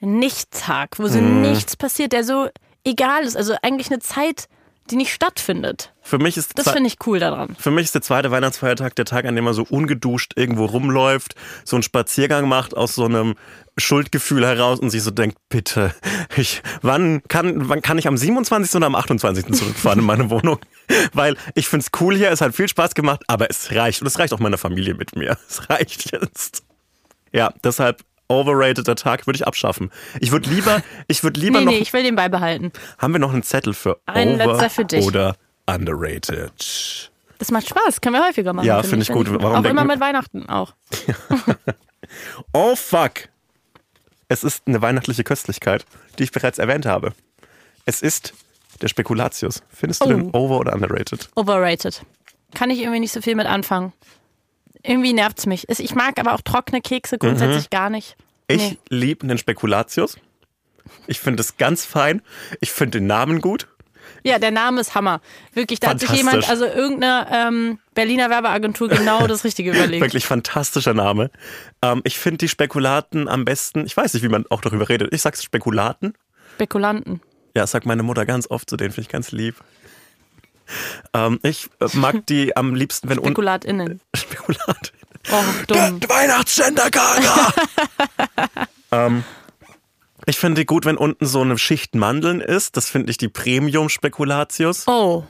Nichtstag, 0.00 0.98
wo 0.98 1.08
so 1.08 1.18
hm. 1.18 1.42
nichts 1.42 1.76
passiert, 1.76 2.12
der 2.12 2.24
so 2.24 2.48
egal 2.84 3.24
ist. 3.24 3.36
Also 3.36 3.54
eigentlich 3.62 3.90
eine 3.90 4.00
Zeit, 4.00 4.48
die 4.90 4.96
nicht 4.96 5.12
stattfindet. 5.12 5.92
Für 6.00 6.18
mich 6.18 6.36
ist 6.36 6.58
das 6.58 6.70
finde 6.70 6.88
ich 6.88 6.96
cool 7.06 7.20
daran. 7.20 7.54
Für 7.58 7.70
mich 7.70 7.84
ist 7.84 7.94
der 7.94 8.02
zweite 8.02 8.30
Weihnachtsfeiertag 8.30 8.96
der 8.96 9.04
Tag, 9.04 9.24
an 9.24 9.36
dem 9.36 9.44
man 9.44 9.54
so 9.54 9.64
ungeduscht 9.68 10.32
irgendwo 10.36 10.64
rumläuft, 10.64 11.36
so 11.64 11.76
einen 11.76 11.82
Spaziergang 11.82 12.48
macht 12.48 12.76
aus 12.76 12.94
so 12.94 13.04
einem 13.04 13.34
Schuldgefühl 13.78 14.44
heraus 14.44 14.80
und 14.80 14.90
sich 14.90 15.02
so 15.02 15.10
denkt, 15.10 15.38
bitte, 15.48 15.94
ich, 16.36 16.62
wann 16.82 17.22
kann, 17.28 17.68
wann 17.68 17.80
kann 17.80 17.96
ich 17.98 18.08
am 18.08 18.16
27. 18.16 18.74
oder 18.74 18.86
am 18.86 18.96
28. 18.96 19.52
zurückfahren 19.54 20.00
in 20.00 20.04
meine 20.04 20.30
Wohnung? 20.30 20.58
Weil 21.12 21.36
ich 21.54 21.68
finde 21.68 21.86
es 21.86 22.00
cool 22.00 22.16
hier, 22.16 22.30
es 22.30 22.40
hat 22.40 22.54
viel 22.54 22.68
Spaß 22.68 22.94
gemacht, 22.94 23.22
aber 23.28 23.48
es 23.48 23.72
reicht. 23.72 24.02
Und 24.02 24.08
es 24.08 24.18
reicht 24.18 24.34
auch 24.34 24.40
meiner 24.40 24.58
Familie 24.58 24.94
mit 24.94 25.14
mir. 25.16 25.38
Es 25.48 25.70
reicht 25.70 26.12
jetzt. 26.12 26.64
Ja, 27.32 27.54
deshalb 27.64 28.02
overrateder 28.32 28.96
Tag 28.96 29.26
würde 29.26 29.36
ich 29.36 29.46
abschaffen. 29.46 29.90
Ich 30.20 30.32
würde 30.32 30.50
lieber, 30.50 30.82
ich 31.08 31.22
würde 31.22 31.40
lieber 31.40 31.60
nee, 31.60 31.64
noch. 31.64 31.72
Nee, 31.72 31.78
ich 31.78 31.92
will 31.92 32.02
den 32.02 32.16
beibehalten. 32.16 32.72
Haben 32.98 33.12
wir 33.12 33.20
noch 33.20 33.32
einen 33.32 33.42
Zettel 33.42 33.74
für 33.74 34.00
Ein 34.06 34.40
over 34.40 34.70
für 34.70 34.84
dich. 34.84 35.04
oder 35.04 35.36
underrated? 35.66 37.10
Das 37.38 37.50
macht 37.50 37.68
Spaß, 37.68 38.00
können 38.00 38.14
wir 38.16 38.26
häufiger 38.26 38.52
machen. 38.52 38.66
Ja, 38.66 38.82
finde 38.82 39.04
find 39.04 39.18
ich 39.18 39.28
gut. 39.28 39.42
Warum 39.42 39.64
auch 39.64 39.68
immer 39.68 39.84
mit 39.84 40.00
Weihnachten 40.00 40.48
auch. 40.48 40.74
oh 42.52 42.76
fuck. 42.76 43.28
Es 44.28 44.44
ist 44.44 44.62
eine 44.66 44.80
weihnachtliche 44.80 45.24
Köstlichkeit, 45.24 45.84
die 46.18 46.22
ich 46.22 46.32
bereits 46.32 46.58
erwähnt 46.58 46.86
habe. 46.86 47.12
Es 47.84 48.00
ist 48.00 48.32
der 48.80 48.88
Spekulatius. 48.88 49.62
Findest 49.68 50.02
du 50.02 50.06
oh. 50.06 50.08
den 50.08 50.30
over 50.30 50.58
oder 50.58 50.72
underrated? 50.72 51.28
Overrated. 51.34 52.02
Kann 52.54 52.70
ich 52.70 52.80
irgendwie 52.80 53.00
nicht 53.00 53.12
so 53.12 53.20
viel 53.20 53.34
mit 53.34 53.46
anfangen. 53.46 53.92
Irgendwie 54.82 55.12
nervt 55.12 55.38
es 55.38 55.46
mich. 55.46 55.68
Ich 55.68 55.94
mag 55.94 56.18
aber 56.18 56.34
auch 56.34 56.40
trockene 56.40 56.80
Kekse 56.80 57.18
grundsätzlich 57.18 57.64
mhm. 57.64 57.70
gar 57.70 57.90
nicht. 57.90 58.16
Ich 58.48 58.72
nee. 58.72 58.78
liebe 58.88 59.24
einen 59.24 59.38
Spekulatius. 59.38 60.18
Ich 61.06 61.20
finde 61.20 61.40
es 61.40 61.56
ganz 61.56 61.84
fein. 61.84 62.22
Ich 62.60 62.72
finde 62.72 62.98
den 62.98 63.06
Namen 63.06 63.40
gut. 63.40 63.68
Ja, 64.24 64.38
der 64.38 64.50
Name 64.50 64.80
ist 64.80 64.94
Hammer. 64.94 65.20
Wirklich, 65.52 65.80
da 65.80 65.90
hat 65.90 66.00
sich 66.00 66.10
jemand, 66.10 66.48
also 66.48 66.64
irgendeine 66.64 67.26
ähm, 67.32 67.78
Berliner 67.94 68.30
Werbeagentur 68.30 68.88
genau 68.88 69.26
das 69.28 69.44
Richtige 69.44 69.70
überlegt. 69.70 70.02
Wirklich 70.02 70.26
fantastischer 70.26 70.94
Name. 70.94 71.30
Ähm, 71.82 72.02
ich 72.04 72.18
finde 72.18 72.38
die 72.38 72.48
Spekulaten 72.48 73.28
am 73.28 73.44
besten, 73.44 73.84
ich 73.84 73.96
weiß 73.96 74.14
nicht, 74.14 74.22
wie 74.22 74.28
man 74.28 74.44
auch 74.50 74.60
darüber 74.60 74.88
redet. 74.88 75.12
Ich 75.12 75.22
sag's 75.22 75.42
Spekulaten. 75.42 76.14
Spekulanten. 76.54 77.20
Ja, 77.56 77.66
sagt 77.66 77.86
meine 77.86 78.02
Mutter 78.02 78.24
ganz 78.24 78.48
oft 78.50 78.70
zu 78.70 78.76
denen, 78.76 78.92
finde 78.92 79.02
ich 79.02 79.12
ganz 79.12 79.32
lieb. 79.32 79.56
Ähm, 81.12 81.38
ich 81.42 81.68
mag 81.94 82.26
die 82.26 82.56
am 82.56 82.74
liebsten, 82.74 83.08
wenn 83.08 83.18
unten. 83.18 83.30
SpekulatInnen. 83.30 84.00
Spekulat. 84.16 84.92
Oh, 85.30 85.42
dumm. 85.68 86.00
Weihnachtsgendergaga! 86.08 87.52
ähm, 88.92 89.24
ich 90.26 90.38
finde 90.38 90.64
gut, 90.64 90.84
wenn 90.84 90.96
unten 90.96 91.26
so 91.26 91.40
eine 91.40 91.58
Schicht 91.58 91.94
Mandeln 91.94 92.40
ist. 92.40 92.76
Das 92.76 92.90
finde 92.90 93.10
ich 93.10 93.18
die 93.18 93.28
Premium-Spekulatius. 93.28 94.86
Oh. 94.88 95.24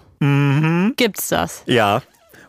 Gibt's 0.97 1.29
das? 1.29 1.65
Ja. 1.67 2.03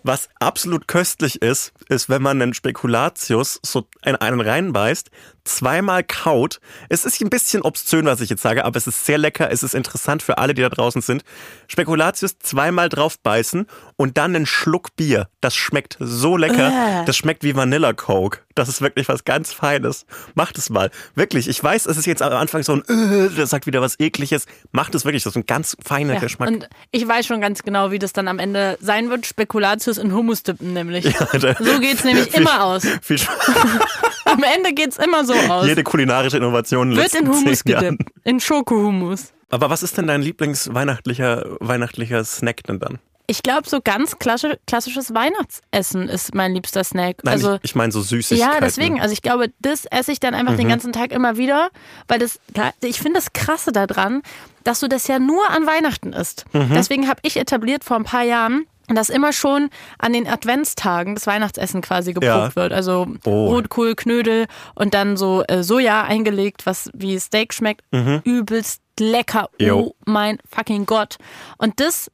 Was 0.04 0.30
absolut 0.40 0.88
köstlich 0.88 1.42
ist, 1.42 1.72
ist, 1.88 2.10
wenn 2.10 2.22
man 2.22 2.42
einen 2.42 2.54
Spekulatius 2.54 3.60
so 3.64 3.88
in 4.04 4.16
einen 4.18 4.42
reinbeißt, 4.42 5.10
zweimal 5.46 6.04
kaut. 6.04 6.60
Es 6.90 7.06
ist 7.06 7.22
ein 7.22 7.30
bisschen 7.30 7.62
obszön, 7.62 8.06
was 8.06 8.22
ich 8.22 8.30
jetzt 8.30 8.42
sage, 8.42 8.66
aber 8.66 8.78
es 8.78 8.88
ist 8.88 9.06
sehr 9.06 9.18
lecker. 9.18 9.52
Es 9.52 9.64
ist 9.64 9.74
interessant 9.76 10.24
für 10.24 10.38
alle, 10.38 10.54
die 10.54 10.62
da 10.62 10.70
draußen 10.70 11.02
sind. 11.02 11.24
Spekulatius 11.68 12.38
zweimal 12.40 12.90
drauf 12.90 13.20
beißen 13.20 13.68
und 13.98 14.18
dann 14.18 14.36
einen 14.36 14.46
Schluck 14.46 14.96
Bier. 14.96 15.28
Das 15.42 15.56
schmeckt 15.56 15.98
so 16.00 16.38
lecker. 16.38 17.02
Äh. 17.02 17.06
Das 17.06 17.18
schmeckt 17.18 17.44
wie 17.44 17.56
Vanilla 17.56 17.94
Coke. 17.94 18.40
Das 18.56 18.70
ist 18.70 18.82
wirklich 18.82 19.08
was 19.10 19.24
ganz 19.26 19.52
Feines. 19.52 20.06
Macht 20.36 20.58
es 20.60 20.70
mal. 20.70 20.92
Wirklich. 21.16 21.48
Ich 21.48 21.62
weiß, 21.64 21.88
es 21.88 21.98
ist 21.98 22.06
jetzt 22.06 22.22
am 22.22 22.34
Anfang 22.34 22.62
so 22.64 22.74
ein, 22.74 22.84
äh, 22.88 23.30
das 23.36 23.50
sagt 23.50 23.66
wieder 23.66 23.82
was 23.82 24.00
Ekliges. 24.00 24.46
Macht 24.72 24.94
es 24.94 25.06
wirklich. 25.06 25.24
Das 25.24 25.32
ist 25.34 25.38
ein 25.38 25.46
ganz 25.48 25.76
feiner 25.84 26.14
Ja. 26.16 26.20
Geschmack. 26.20 26.50
Und 26.50 26.70
ich 26.92 27.08
weiß 27.08 27.26
schon 27.26 27.42
ganz 27.42 27.64
genau, 27.64 27.90
wie 27.92 27.98
das 28.00 28.14
dann 28.14 28.28
am 28.28 28.38
Ende 28.40 28.78
sein 28.80 29.10
wird. 29.10 29.26
Spekulatius 29.26 29.98
in 29.98 30.14
Hummus 30.14 30.44
dippen 30.44 30.74
nämlich. 30.74 31.06
da- 31.16 31.56
So 31.60 31.80
geht's 31.80 32.04
nämlich 32.04 32.26
Viel- 32.32 32.42
immer 32.42 32.64
aus. 32.64 32.84
Viel 33.02 33.18
Spaß. 33.18 33.36
Am 34.26 34.42
Ende 34.44 34.74
geht's 34.74 34.98
immer 34.98 35.26
so 35.26 35.33
aus. 35.50 35.68
Jede 35.68 35.84
kulinarische 35.84 36.38
Innovation 36.38 36.92
in 36.92 36.98
Wird 36.98 37.14
in 37.16 37.28
Hummus 37.28 37.64
gedippt. 37.64 38.04
In 38.24 38.40
Schokohummus. 38.40 39.34
Aber 39.50 39.70
was 39.70 39.84
ist 39.84 39.98
denn 39.98 40.08
dein 40.08 40.22
Lieblingsweihnachtlicher 40.22 41.46
weihnachtlicher 41.60 42.24
Snack 42.24 42.64
denn 42.64 42.80
dann? 42.80 43.00
Ich 43.26 43.42
glaube, 43.42 43.70
so 43.70 43.80
ganz 43.82 44.16
klassi- 44.18 44.58
klassisches 44.68 45.14
Weihnachtsessen 45.14 46.10
ist 46.10 46.36
mein 46.36 46.54
liebster 46.54 46.84
Snack. 46.84 47.18
Nein, 47.24 47.34
also 47.36 47.54
ich, 47.56 47.60
ich 47.72 47.76
meine 47.76 47.92
so 47.92 48.02
Süßigkeiten. 48.02 48.54
Ja, 48.54 48.60
deswegen. 48.60 49.00
Also 49.00 49.14
ich 49.14 49.22
glaube, 49.22 49.48
das 49.60 49.86
esse 49.86 50.12
ich 50.12 50.20
dann 50.20 50.34
einfach 50.34 50.58
den 50.58 50.68
ganzen 50.68 50.92
Tag 50.92 51.14
immer 51.14 51.38
wieder, 51.38 51.70
weil 52.10 52.20
das, 52.20 52.40
ich 52.84 52.98
finde 53.00 53.20
das 53.20 53.32
Krasse 53.32 53.72
daran, 53.72 54.24
dass 54.66 54.82
du 54.82 54.90
das 54.90 55.08
ja 55.08 55.20
nur 55.20 55.50
an 55.50 55.66
Weihnachten 55.66 56.12
isst. 56.12 56.46
Deswegen 56.54 57.08
habe 57.08 57.22
ich 57.24 57.38
etabliert 57.38 57.86
vor 57.86 57.96
ein 57.98 58.04
paar 58.04 58.24
Jahren, 58.24 58.66
dass 58.88 59.10
immer 59.10 59.32
schon 59.34 59.70
an 59.98 60.14
den 60.14 60.28
Adventstagen 60.28 61.16
das 61.16 61.26
Weihnachtsessen 61.28 61.82
quasi 61.82 62.14
geprobt 62.14 62.26
Ja. 62.28 62.56
wird. 62.56 62.74
Also 62.74 63.08
Oh. 63.26 63.48
Rotkohl, 63.48 63.96
Knödel 63.96 64.46
und 64.76 64.94
dann 64.94 65.16
so 65.18 65.44
äh, 65.48 65.64
Soja 65.64 66.04
eingelegt, 66.04 66.66
was 66.66 66.90
wie 66.94 67.18
Steak 67.20 67.54
schmeckt. 67.54 67.82
Übelst 68.24 68.82
lecker. 69.00 69.50
Mhm. 69.60 69.66
Jo. 69.66 69.80
Oh 69.80 69.96
mein 70.06 70.38
fucking 70.54 70.86
Gott. 70.86 71.18
Und 71.58 71.80
das 71.80 72.12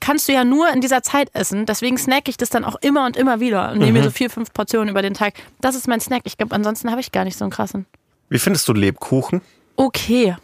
kannst 0.00 0.28
du 0.28 0.32
ja 0.32 0.44
nur 0.44 0.68
in 0.70 0.80
dieser 0.80 1.02
Zeit 1.02 1.30
essen. 1.34 1.66
Deswegen 1.66 1.96
snack 1.98 2.28
ich 2.28 2.36
das 2.36 2.50
dann 2.50 2.64
auch 2.64 2.76
immer 2.82 3.06
und 3.06 3.16
immer 3.16 3.40
wieder 3.40 3.70
und 3.70 3.78
Mhm. 3.78 3.84
nehme 3.86 3.98
mir 3.98 4.04
so 4.04 4.10
vier, 4.10 4.30
fünf 4.30 4.52
Portionen 4.52 4.88
über 4.90 5.02
den 5.02 5.14
Tag. 5.14 5.34
Das 5.60 5.74
ist 5.74 5.88
mein 5.88 6.00
Snack. 6.00 6.22
Ich 6.24 6.36
glaube, 6.36 6.54
ansonsten 6.54 6.90
habe 6.90 7.00
ich 7.00 7.10
gar 7.12 7.24
nicht 7.24 7.36
so 7.38 7.44
einen 7.44 7.50
krassen. 7.52 7.86
Wie 8.28 8.38
findest 8.38 8.68
du 8.68 8.72
Lebkuchen? 8.72 9.40
Okay. 9.76 10.36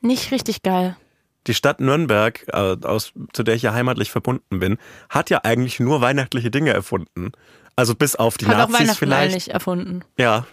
Nicht 0.00 0.30
richtig 0.30 0.62
geil. 0.62 0.96
Die 1.46 1.54
Stadt 1.54 1.80
Nürnberg, 1.80 2.44
äh, 2.48 2.76
aus, 2.82 3.12
zu 3.32 3.42
der 3.42 3.54
ich 3.54 3.62
ja 3.62 3.72
heimatlich 3.72 4.10
verbunden 4.10 4.58
bin, 4.58 4.78
hat 5.08 5.30
ja 5.30 5.40
eigentlich 5.44 5.80
nur 5.80 6.00
weihnachtliche 6.00 6.50
Dinge 6.50 6.72
erfunden. 6.72 7.32
Also 7.76 7.94
bis 7.94 8.16
auf 8.16 8.38
die 8.38 8.46
Hat 8.46 8.54
auch 8.54 8.68
Nazis 8.68 8.80
Weihnachten 8.80 8.98
vielleicht. 8.98 9.32
eigentlich 9.32 9.50
erfunden. 9.52 10.00
Ja, 10.18 10.46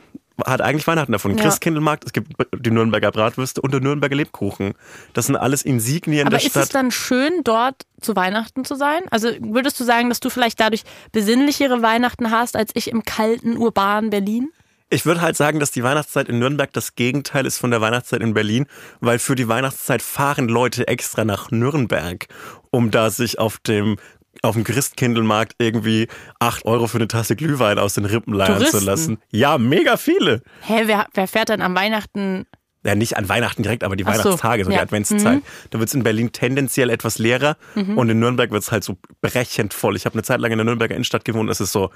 hat 0.45 0.61
eigentlich 0.61 0.87
Weihnachten 0.87 1.13
erfunden. 1.13 1.37
Ja. 1.37 1.43
Christkindlmarkt, 1.45 2.05
es 2.05 2.13
gibt 2.13 2.33
die 2.57 2.71
Nürnberger 2.71 3.11
Bratwürste 3.11 3.61
und 3.61 3.71
der 3.71 3.81
Nürnberger 3.81 4.15
Lebkuchen. 4.15 4.73
Das 5.13 5.27
sind 5.27 5.35
alles 5.35 5.61
Insignien 5.61 6.27
Aber 6.27 6.37
der 6.37 6.45
ist 6.45 6.51
Stadt. 6.51 6.63
es 6.63 6.69
dann 6.69 6.91
schön, 6.91 7.41
dort 7.43 7.83
zu 8.01 8.15
Weihnachten 8.15 8.65
zu 8.65 8.75
sein? 8.75 9.03
Also 9.11 9.29
würdest 9.39 9.79
du 9.79 9.83
sagen, 9.83 10.09
dass 10.09 10.19
du 10.19 10.29
vielleicht 10.29 10.59
dadurch 10.59 10.83
besinnlichere 11.11 11.81
Weihnachten 11.81 12.31
hast, 12.31 12.55
als 12.55 12.71
ich 12.73 12.89
im 12.89 13.03
kalten, 13.03 13.57
urbanen 13.57 14.09
Berlin? 14.09 14.49
Ich 14.89 15.05
würde 15.05 15.21
halt 15.21 15.35
sagen, 15.35 15.59
dass 15.59 15.71
die 15.71 15.83
Weihnachtszeit 15.83 16.29
in 16.29 16.39
Nürnberg 16.39 16.71
das 16.71 16.95
Gegenteil 16.95 17.45
ist 17.45 17.57
von 17.57 17.71
der 17.71 17.81
Weihnachtszeit 17.81 18.21
in 18.21 18.33
Berlin, 18.33 18.67
weil 18.99 19.17
für 19.17 19.35
die 19.35 19.47
Weihnachtszeit 19.47 20.01
fahren 20.01 20.47
Leute 20.47 20.87
extra 20.87 21.25
nach 21.25 21.49
Nürnberg, 21.51 22.27
um 22.69 22.91
da 22.91 23.09
sich 23.09 23.39
auf 23.39 23.57
dem 23.59 23.97
auf 24.41 24.55
dem 24.55 24.63
Christkindlmarkt 24.63 25.53
irgendwie 25.59 26.07
8 26.39 26.65
Euro 26.65 26.87
für 26.87 26.97
eine 26.97 27.07
Tasse 27.07 27.35
Glühwein 27.35 27.77
aus 27.77 27.93
den 27.93 28.05
Rippen 28.05 28.33
leiern 28.33 28.57
zu 28.57 28.63
Touristen? 28.65 28.85
lassen. 28.85 29.17
Ja, 29.29 29.57
mega 29.57 29.95
viele. 29.95 30.41
Hä, 30.61 30.83
wer, 30.85 31.05
wer 31.13 31.27
fährt 31.27 31.49
dann 31.49 31.61
am 31.61 31.75
Weihnachten? 31.75 32.45
Ja, 32.85 32.95
nicht 32.95 33.15
an 33.15 33.29
Weihnachten 33.29 33.63
direkt, 33.63 33.83
aber 33.83 33.95
die 33.95 34.05
Ach 34.05 34.15
so, 34.15 34.23
Weihnachtstage, 34.25 34.65
so 34.65 34.71
die 34.71 34.75
ja. 34.75 34.81
Adventszeit. 34.81 35.41
Da 35.69 35.79
wird's 35.79 35.93
in 35.93 36.03
Berlin 36.03 36.31
tendenziell 36.33 36.89
etwas 36.89 37.17
leerer 37.17 37.55
und 37.75 38.09
in 38.09 38.19
Nürnberg 38.19 38.51
wird's 38.51 38.71
halt 38.71 38.83
so 38.83 38.97
brechend 39.21 39.73
voll. 39.73 39.95
Ich 39.95 40.05
habe 40.05 40.15
eine 40.15 40.23
Zeit 40.23 40.41
lang 40.41 40.51
in 40.51 40.57
der 40.57 40.65
Nürnberger 40.65 40.93
Innenstadt 40.95 41.23
gewohnt, 41.23 41.49
es 41.49 41.61
ist 41.61 41.71
so. 41.71 41.91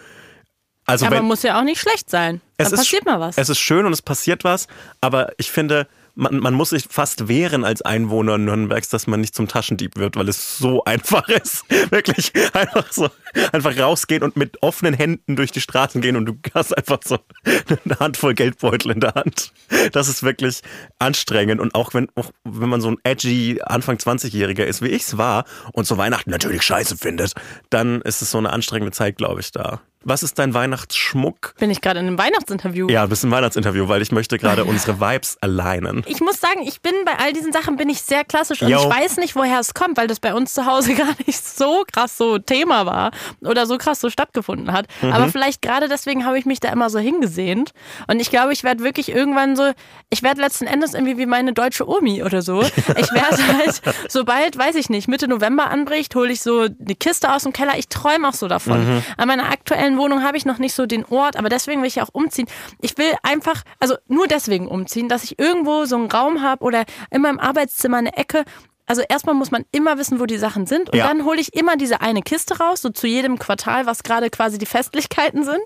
Also 0.88 1.06
aber 1.06 1.18
wenn, 1.18 1.26
muss 1.26 1.44
ja 1.44 1.60
auch 1.60 1.64
nicht 1.64 1.82
schlecht 1.82 2.10
sein. 2.10 2.42
Dann 2.56 2.68
es 2.68 2.74
ist, 2.74 2.80
passiert 2.80 3.06
mal 3.06 3.20
was. 3.20 3.38
Es 3.38 3.50
ist 3.50 3.60
schön 3.60 3.86
und 3.86 3.92
es 3.92 4.02
passiert 4.02 4.46
was, 4.46 4.68
aber 5.02 5.34
ich 5.38 5.52
finde, 5.52 5.88
man, 6.16 6.40
man 6.40 6.54
muss 6.54 6.70
sich 6.70 6.86
fast 6.90 7.28
wehren 7.28 7.64
als 7.64 7.82
Einwohner 7.84 8.38
Nürnbergs, 8.38 8.90
dass 8.90 9.06
man 9.06 9.22
nicht 9.22 9.36
zum 9.36 9.48
Taschendieb 9.48 9.98
wird, 9.98 10.16
weil 10.16 10.30
es 10.30 10.58
so 10.58 10.84
einfach 10.86 11.28
ist. 11.30 11.70
Wirklich 11.92 12.32
einfach 12.54 12.92
so, 12.92 13.10
einfach 13.52 13.78
rausgehen 13.78 14.24
und 14.24 14.36
mit 14.36 14.62
offenen 14.64 14.94
Händen 14.94 15.36
durch 15.36 15.52
die 15.52 15.62
Straßen 15.62 16.02
gehen 16.02 16.16
und 16.16 16.26
du 16.26 16.38
hast 16.54 16.76
einfach 16.76 17.00
so 17.04 17.20
eine 17.46 18.00
Handvoll 18.00 18.34
Geldbeutel 18.34 18.92
in 18.92 19.00
der 19.00 19.14
Hand. 19.16 19.52
Das 19.92 20.08
ist 20.08 20.24
wirklich 20.24 20.62
anstrengend 21.00 21.62
und 21.62 21.76
auch 21.76 21.94
wenn, 21.94 22.08
auch 22.16 22.32
wenn 22.44 22.70
man 22.70 22.82
so 22.82 22.90
ein 22.90 22.98
edgy 23.04 23.62
Anfang 23.64 23.98
20-Jähriger 23.98 24.64
ist, 24.64 24.82
wie 24.82 24.90
ich 24.90 25.04
es 25.04 25.18
war 25.18 25.46
und 25.74 25.88
so 25.88 25.98
Weihnachten 25.98 26.30
natürlich 26.30 26.64
scheiße 26.64 26.98
findet, 26.98 27.34
dann 27.70 28.02
ist 28.02 28.22
es 28.22 28.32
so 28.32 28.38
eine 28.38 28.52
anstrengende 28.52 28.92
Zeit, 28.92 29.18
glaube 29.18 29.42
ich, 29.42 29.52
da. 29.52 29.82
Was 30.04 30.24
ist 30.24 30.40
dein 30.40 30.54
Weihnachtsschmuck? 30.54 31.56
Bin 31.60 31.70
ich 31.70 31.82
gerade 31.82 32.00
in 32.00 32.08
einem 32.08 32.18
Weihnachtsinterview? 32.18 32.88
Ja, 32.88 33.04
du 33.04 33.10
bist 33.10 33.26
im 33.26 33.32
Weihnachtsinterview, 33.32 33.90
weil 33.90 34.02
ich 34.02 34.14
möchte 34.14 34.38
gerade 34.38 34.64
unsere 34.66 35.02
Vibes 35.02 35.38
alignen. 35.42 36.04
Ich 36.06 36.22
muss 36.22 36.40
sagen, 36.40 36.62
ich 36.66 36.82
bin 36.82 36.94
bei 37.04 37.18
all 37.20 37.34
diesen 37.34 37.52
Sachen 37.52 37.76
bin 37.76 37.90
ich 37.90 38.02
sehr 38.02 38.24
klassisch 38.24 38.62
und 38.62 38.70
Jo. 38.70 38.80
ich 38.80 38.86
weiß 38.86 39.18
nicht, 39.18 39.36
woher 39.36 39.60
es 39.60 39.74
kommt, 39.74 39.98
weil 39.98 40.08
das 40.08 40.22
bei 40.22 40.34
uns 40.34 40.54
zu 40.54 40.66
Hause 40.66 40.94
gar 40.96 41.14
nicht 41.26 41.46
so 41.46 41.84
krass 41.92 42.18
so 42.18 42.38
Thema 42.38 42.86
war 42.86 43.12
oder 43.42 43.66
so 43.66 43.78
krass 43.78 44.00
so 44.00 44.10
stattgefunden 44.10 44.72
hat. 44.72 44.88
Mhm. 45.02 45.14
Aber 45.14 45.28
vielleicht 45.30 45.62
gerade 45.62 45.88
deswegen 45.88 46.26
habe 46.26 46.38
ich 46.40 46.46
mich 46.46 46.60
da 46.60 46.72
immer 46.72 46.90
so 46.90 47.00
hingesehnt 47.00 47.72
und 48.08 48.20
ich 48.20 48.30
glaube, 48.30 48.54
ich 48.54 48.64
werde 48.64 48.84
wirklich 48.84 49.10
irgendwann 49.10 49.56
so, 49.56 49.72
ich 50.10 50.24
werde 50.24 50.42
letzten 50.42 50.66
Endes 50.66 50.94
irgendwie 50.94 51.18
wie 51.18 51.26
meine 51.26 51.54
deutsche 51.54 51.88
Omi 51.88 52.24
oder 52.24 52.42
so. 52.42 52.62
Ich 52.62 53.12
werde 53.14 53.48
halt, 53.58 53.82
sobald, 54.08 54.58
weiß 54.58 54.76
ich 54.76 54.90
nicht, 54.90 55.08
Mitte 55.08 55.28
November 55.28 55.70
anbricht, 55.70 56.16
hole 56.16 56.32
ich 56.32 56.42
so 56.42 56.62
eine 56.62 56.96
Kiste 56.96 57.34
aus 57.34 57.44
dem 57.44 57.54
Keller. 57.54 57.78
Ich 57.78 57.90
träume 57.90 58.30
auch 58.30 58.34
so 58.34 58.48
davon. 58.48 58.80
Mhm. 58.80 59.04
An 59.18 59.28
meiner 59.28 59.50
aktuellen 59.50 59.98
Wohnung 59.98 60.24
habe 60.24 60.38
ich 60.38 60.46
noch 60.46 60.58
nicht 60.58 60.74
so 60.74 60.86
den 60.86 61.06
Ort, 61.06 61.36
aber 61.38 61.50
deswegen 61.50 61.82
will 61.82 61.88
ich 61.88 62.02
auch 62.02 62.10
umziehen. 62.12 62.48
Ich 62.82 62.98
will 62.98 63.14
einfach, 63.24 63.64
also 63.80 63.96
nur 64.08 64.28
deswegen 64.28 64.68
umziehen, 64.68 65.10
dass 65.10 65.24
ich 65.24 65.40
irgendwo 65.40 65.86
so 65.86 65.96
einen 65.96 66.12
Raum 66.12 66.42
habe 66.42 66.64
oder 66.64 66.86
in 67.12 67.22
meinem 67.22 67.40
Arbeitszimmer 67.40 67.98
eine 67.98 68.16
Ecke. 68.16 68.44
Also 68.88 69.04
erstmal 69.08 69.36
muss 69.36 69.52
man 69.52 69.66
immer 69.72 69.98
wissen, 69.98 70.20
wo 70.20 70.26
die 70.26 70.38
Sachen 70.38 70.66
sind 70.66 70.90
und 70.90 70.96
Ja. 70.98 71.08
dann 71.08 71.26
hole 71.26 71.40
ich 71.40 71.54
immer 71.54 71.76
diese 71.78 72.02
eine 72.02 72.22
Kiste 72.22 72.58
raus, 72.58 72.82
so 72.82 72.90
zu 72.90 73.06
jedem 73.06 73.38
Quartal, 73.38 73.86
was 73.86 74.02
gerade 74.02 74.30
quasi 74.30 74.58
die 74.58 74.66
Festlichkeiten 74.66 75.44
sind. 75.44 75.60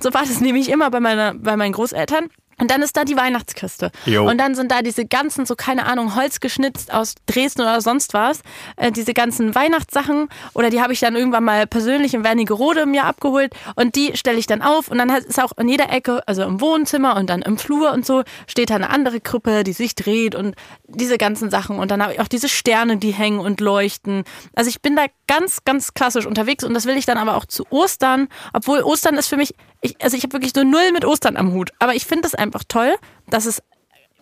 So 0.00 0.12
war 0.14 0.20
das 0.22 0.40
nämlich 0.40 0.68
immer 0.68 0.90
bei, 0.90 1.00
meiner, 1.00 1.34
bei 1.34 1.56
meinen 1.56 1.72
Großeltern. 1.72 2.28
Und 2.58 2.70
dann 2.70 2.80
ist 2.80 2.96
da 2.96 3.04
die 3.04 3.16
Weihnachtskiste. 3.16 3.90
Jo. 4.06 4.28
Und 4.28 4.38
dann 4.38 4.54
sind 4.54 4.70
da 4.70 4.80
diese 4.80 5.04
ganzen, 5.04 5.44
so 5.44 5.54
keine 5.56 5.84
Ahnung, 5.84 6.14
Holz 6.14 6.40
geschnitzt 6.40 6.92
aus 6.92 7.14
Dresden 7.26 7.60
oder 7.62 7.82
sonst 7.82 8.14
was. 8.14 8.40
Äh, 8.76 8.92
diese 8.92 9.12
ganzen 9.12 9.54
Weihnachtssachen. 9.54 10.28
Oder 10.54 10.70
die 10.70 10.80
habe 10.80 10.94
ich 10.94 11.00
dann 11.00 11.16
irgendwann 11.16 11.44
mal 11.44 11.66
persönlich 11.66 12.14
in 12.14 12.24
Wernigerode 12.24 12.86
mir 12.86 13.04
abgeholt. 13.04 13.54
Und 13.74 13.94
die 13.94 14.16
stelle 14.16 14.38
ich 14.38 14.46
dann 14.46 14.62
auf. 14.62 14.88
Und 14.88 14.96
dann 14.96 15.10
ist 15.10 15.42
auch 15.42 15.52
in 15.58 15.68
jeder 15.68 15.90
Ecke, 15.90 16.26
also 16.26 16.44
im 16.44 16.60
Wohnzimmer 16.62 17.16
und 17.16 17.28
dann 17.28 17.42
im 17.42 17.58
Flur 17.58 17.92
und 17.92 18.06
so, 18.06 18.22
steht 18.46 18.70
da 18.70 18.76
eine 18.76 18.88
andere 18.88 19.20
Krippe, 19.20 19.62
die 19.62 19.74
sich 19.74 19.94
dreht 19.94 20.34
und 20.34 20.54
diese 20.86 21.18
ganzen 21.18 21.50
Sachen. 21.50 21.78
Und 21.78 21.90
dann 21.90 22.02
habe 22.02 22.14
ich 22.14 22.20
auch 22.20 22.28
diese 22.28 22.48
Sterne, 22.48 22.96
die 22.96 23.12
hängen 23.12 23.38
und 23.38 23.60
leuchten. 23.60 24.24
Also 24.54 24.70
ich 24.70 24.80
bin 24.80 24.96
da 24.96 25.04
ganz, 25.26 25.64
ganz 25.64 25.92
klassisch 25.92 26.24
unterwegs. 26.24 26.64
Und 26.64 26.72
das 26.72 26.86
will 26.86 26.96
ich 26.96 27.04
dann 27.04 27.18
aber 27.18 27.36
auch 27.36 27.44
zu 27.44 27.66
Ostern. 27.68 28.28
Obwohl 28.54 28.80
Ostern 28.80 29.16
ist 29.16 29.28
für 29.28 29.36
mich, 29.36 29.54
ich, 29.82 30.02
also 30.02 30.16
ich 30.16 30.22
habe 30.22 30.32
wirklich 30.32 30.52
so 30.54 30.64
null 30.64 30.92
mit 30.92 31.04
Ostern 31.04 31.36
am 31.36 31.52
Hut. 31.52 31.70
Aber 31.78 31.94
ich 31.94 32.06
finde 32.06 32.26
es 32.26 32.34
einfach 32.34 32.45
toll, 32.68 32.96
dass 33.28 33.46
es 33.46 33.62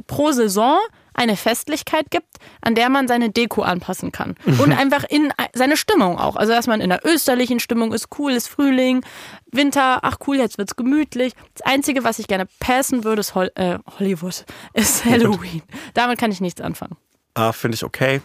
pro 0.07 0.33
Saison 0.33 0.79
eine 1.15 1.37
Festlichkeit 1.37 2.11
gibt, 2.11 2.27
an 2.61 2.75
der 2.75 2.89
man 2.89 3.07
seine 3.07 3.31
Deko 3.31 3.63
anpassen 3.63 4.11
kann. 4.11 4.35
Und 4.45 4.73
einfach 4.73 5.05
in 5.05 5.33
seine 5.53 5.77
Stimmung 5.77 6.19
auch. 6.19 6.37
Also, 6.37 6.53
dass 6.53 6.67
man 6.67 6.81
in 6.81 6.91
der 6.91 7.07
österlichen 7.07 7.61
Stimmung 7.61 7.93
ist, 7.93 8.09
cool, 8.19 8.33
ist 8.33 8.49
Frühling, 8.49 9.05
Winter, 9.51 10.01
ach 10.03 10.17
cool, 10.27 10.37
jetzt 10.37 10.59
wird's 10.59 10.75
gemütlich. 10.75 11.35
Das 11.55 11.65
Einzige, 11.65 12.03
was 12.03 12.19
ich 12.19 12.27
gerne 12.27 12.47
passen 12.59 13.05
würde, 13.05 13.21
ist 13.21 13.35
Hol 13.37 13.51
äh, 13.55 13.79
Hollywood, 13.99 14.45
ist 14.73 15.05
Halloween. 15.05 15.63
Damit 15.95 16.19
kann 16.19 16.33
ich 16.33 16.41
nichts 16.41 16.61
anfangen. 16.61 16.97
Ah, 17.35 17.53
finde 17.53 17.77
ich 17.77 17.85
okay. 17.85 18.21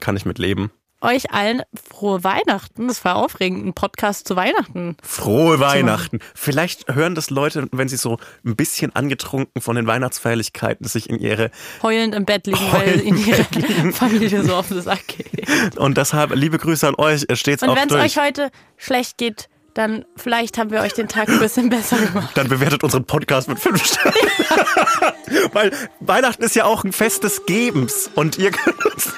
Kann 0.00 0.16
ich 0.16 0.26
mit 0.26 0.38
leben. 0.38 0.70
Euch 1.00 1.30
allen 1.32 1.62
frohe 1.88 2.24
Weihnachten. 2.24 2.88
Das 2.88 3.04
war 3.04 3.16
aufregend, 3.16 3.66
ein 3.66 3.74
Podcast 3.74 4.26
zu 4.26 4.36
Weihnachten. 4.36 4.96
Frohe 5.02 5.60
Weihnachten. 5.60 6.20
Vielleicht 6.34 6.94
hören 6.94 7.14
das 7.14 7.30
Leute, 7.30 7.68
wenn 7.72 7.88
sie 7.88 7.96
so 7.96 8.18
ein 8.44 8.56
bisschen 8.56 8.94
angetrunken 8.94 9.60
von 9.60 9.76
den 9.76 9.86
Weihnachtsfeierlichkeiten 9.86 10.86
sich 10.86 11.10
in 11.10 11.18
ihre 11.18 11.50
heulend 11.82 12.14
im 12.14 12.24
Bett 12.24 12.46
liegen, 12.46 12.72
weil 12.72 13.00
in 13.00 13.16
ihre 13.16 13.44
Familie 13.92 14.42
so 14.42 14.54
auf 14.54 14.68
den 14.68 14.82
Sack 14.82 15.06
geht. 15.06 15.76
Und 15.76 15.96
deshalb 15.96 16.34
liebe 16.34 16.58
Grüße 16.58 16.86
an 16.88 16.94
euch. 16.96 17.26
Steht's 17.34 17.62
Und 17.62 17.76
wenn 17.76 17.88
es 17.88 17.94
euch 17.94 18.18
heute 18.18 18.50
schlecht 18.76 19.18
geht, 19.18 19.48
dann 19.76 20.06
vielleicht 20.16 20.56
haben 20.56 20.70
wir 20.70 20.80
euch 20.80 20.94
den 20.94 21.06
Tag 21.06 21.28
ein 21.28 21.38
bisschen 21.38 21.68
besser 21.68 21.98
gemacht. 21.98 22.30
Dann 22.34 22.48
bewertet 22.48 22.82
unseren 22.82 23.04
Podcast 23.04 23.48
mit 23.48 23.58
fünf 23.58 23.84
Sternen. 23.84 24.14
Weil 25.52 25.70
Weihnachten 26.00 26.42
ist 26.42 26.56
ja 26.56 26.64
auch 26.64 26.82
ein 26.84 26.92
Fest 26.92 27.24
des 27.24 27.44
Gebens 27.44 28.10
und 28.14 28.38
ihr 28.38 28.52
könnt 28.52 28.84
uns 28.86 29.12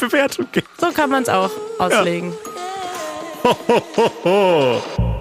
Bewertung 0.00 0.46
geben. 0.52 0.66
So 0.78 0.90
kann 0.92 1.10
man 1.10 1.22
es 1.22 1.28
auch 1.28 1.50
auslegen. 1.78 2.32
Ja. 2.32 3.50
Ho, 3.50 3.56
ho, 3.68 3.82
ho, 3.96 4.10
ho. 4.24 5.19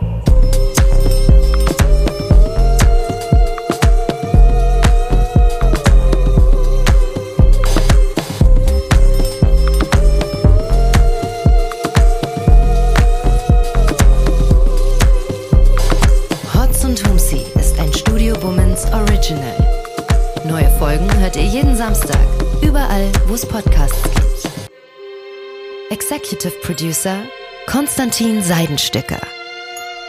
Executive 26.30 26.62
Producer 26.62 27.24
Konstantin 27.66 28.44
Seidenstücker. 28.44 29.20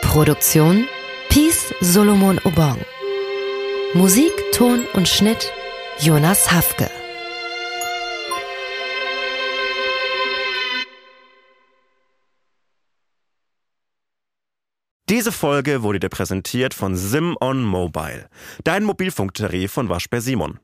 Produktion 0.03 0.87
Peace 1.31 1.73
Solomon 1.81 2.39
Obong. 2.45 2.77
Musik, 3.95 4.31
Ton 4.53 4.85
und 4.93 5.09
Schnitt 5.09 5.51
Jonas 5.99 6.53
Hafke. 6.53 6.91
Diese 15.09 15.33
Folge 15.33 15.83
wurde 15.83 16.01
dir 16.01 16.11
präsentiert 16.11 16.75
von 16.75 16.97
Sim 16.97 17.35
on 17.41 17.63
Mobile, 17.63 18.29
dein 18.65 18.85
Mobilfunktarif 18.85 19.73
von 19.73 19.89
Waschbär 19.89 20.21
Simon. 20.21 20.61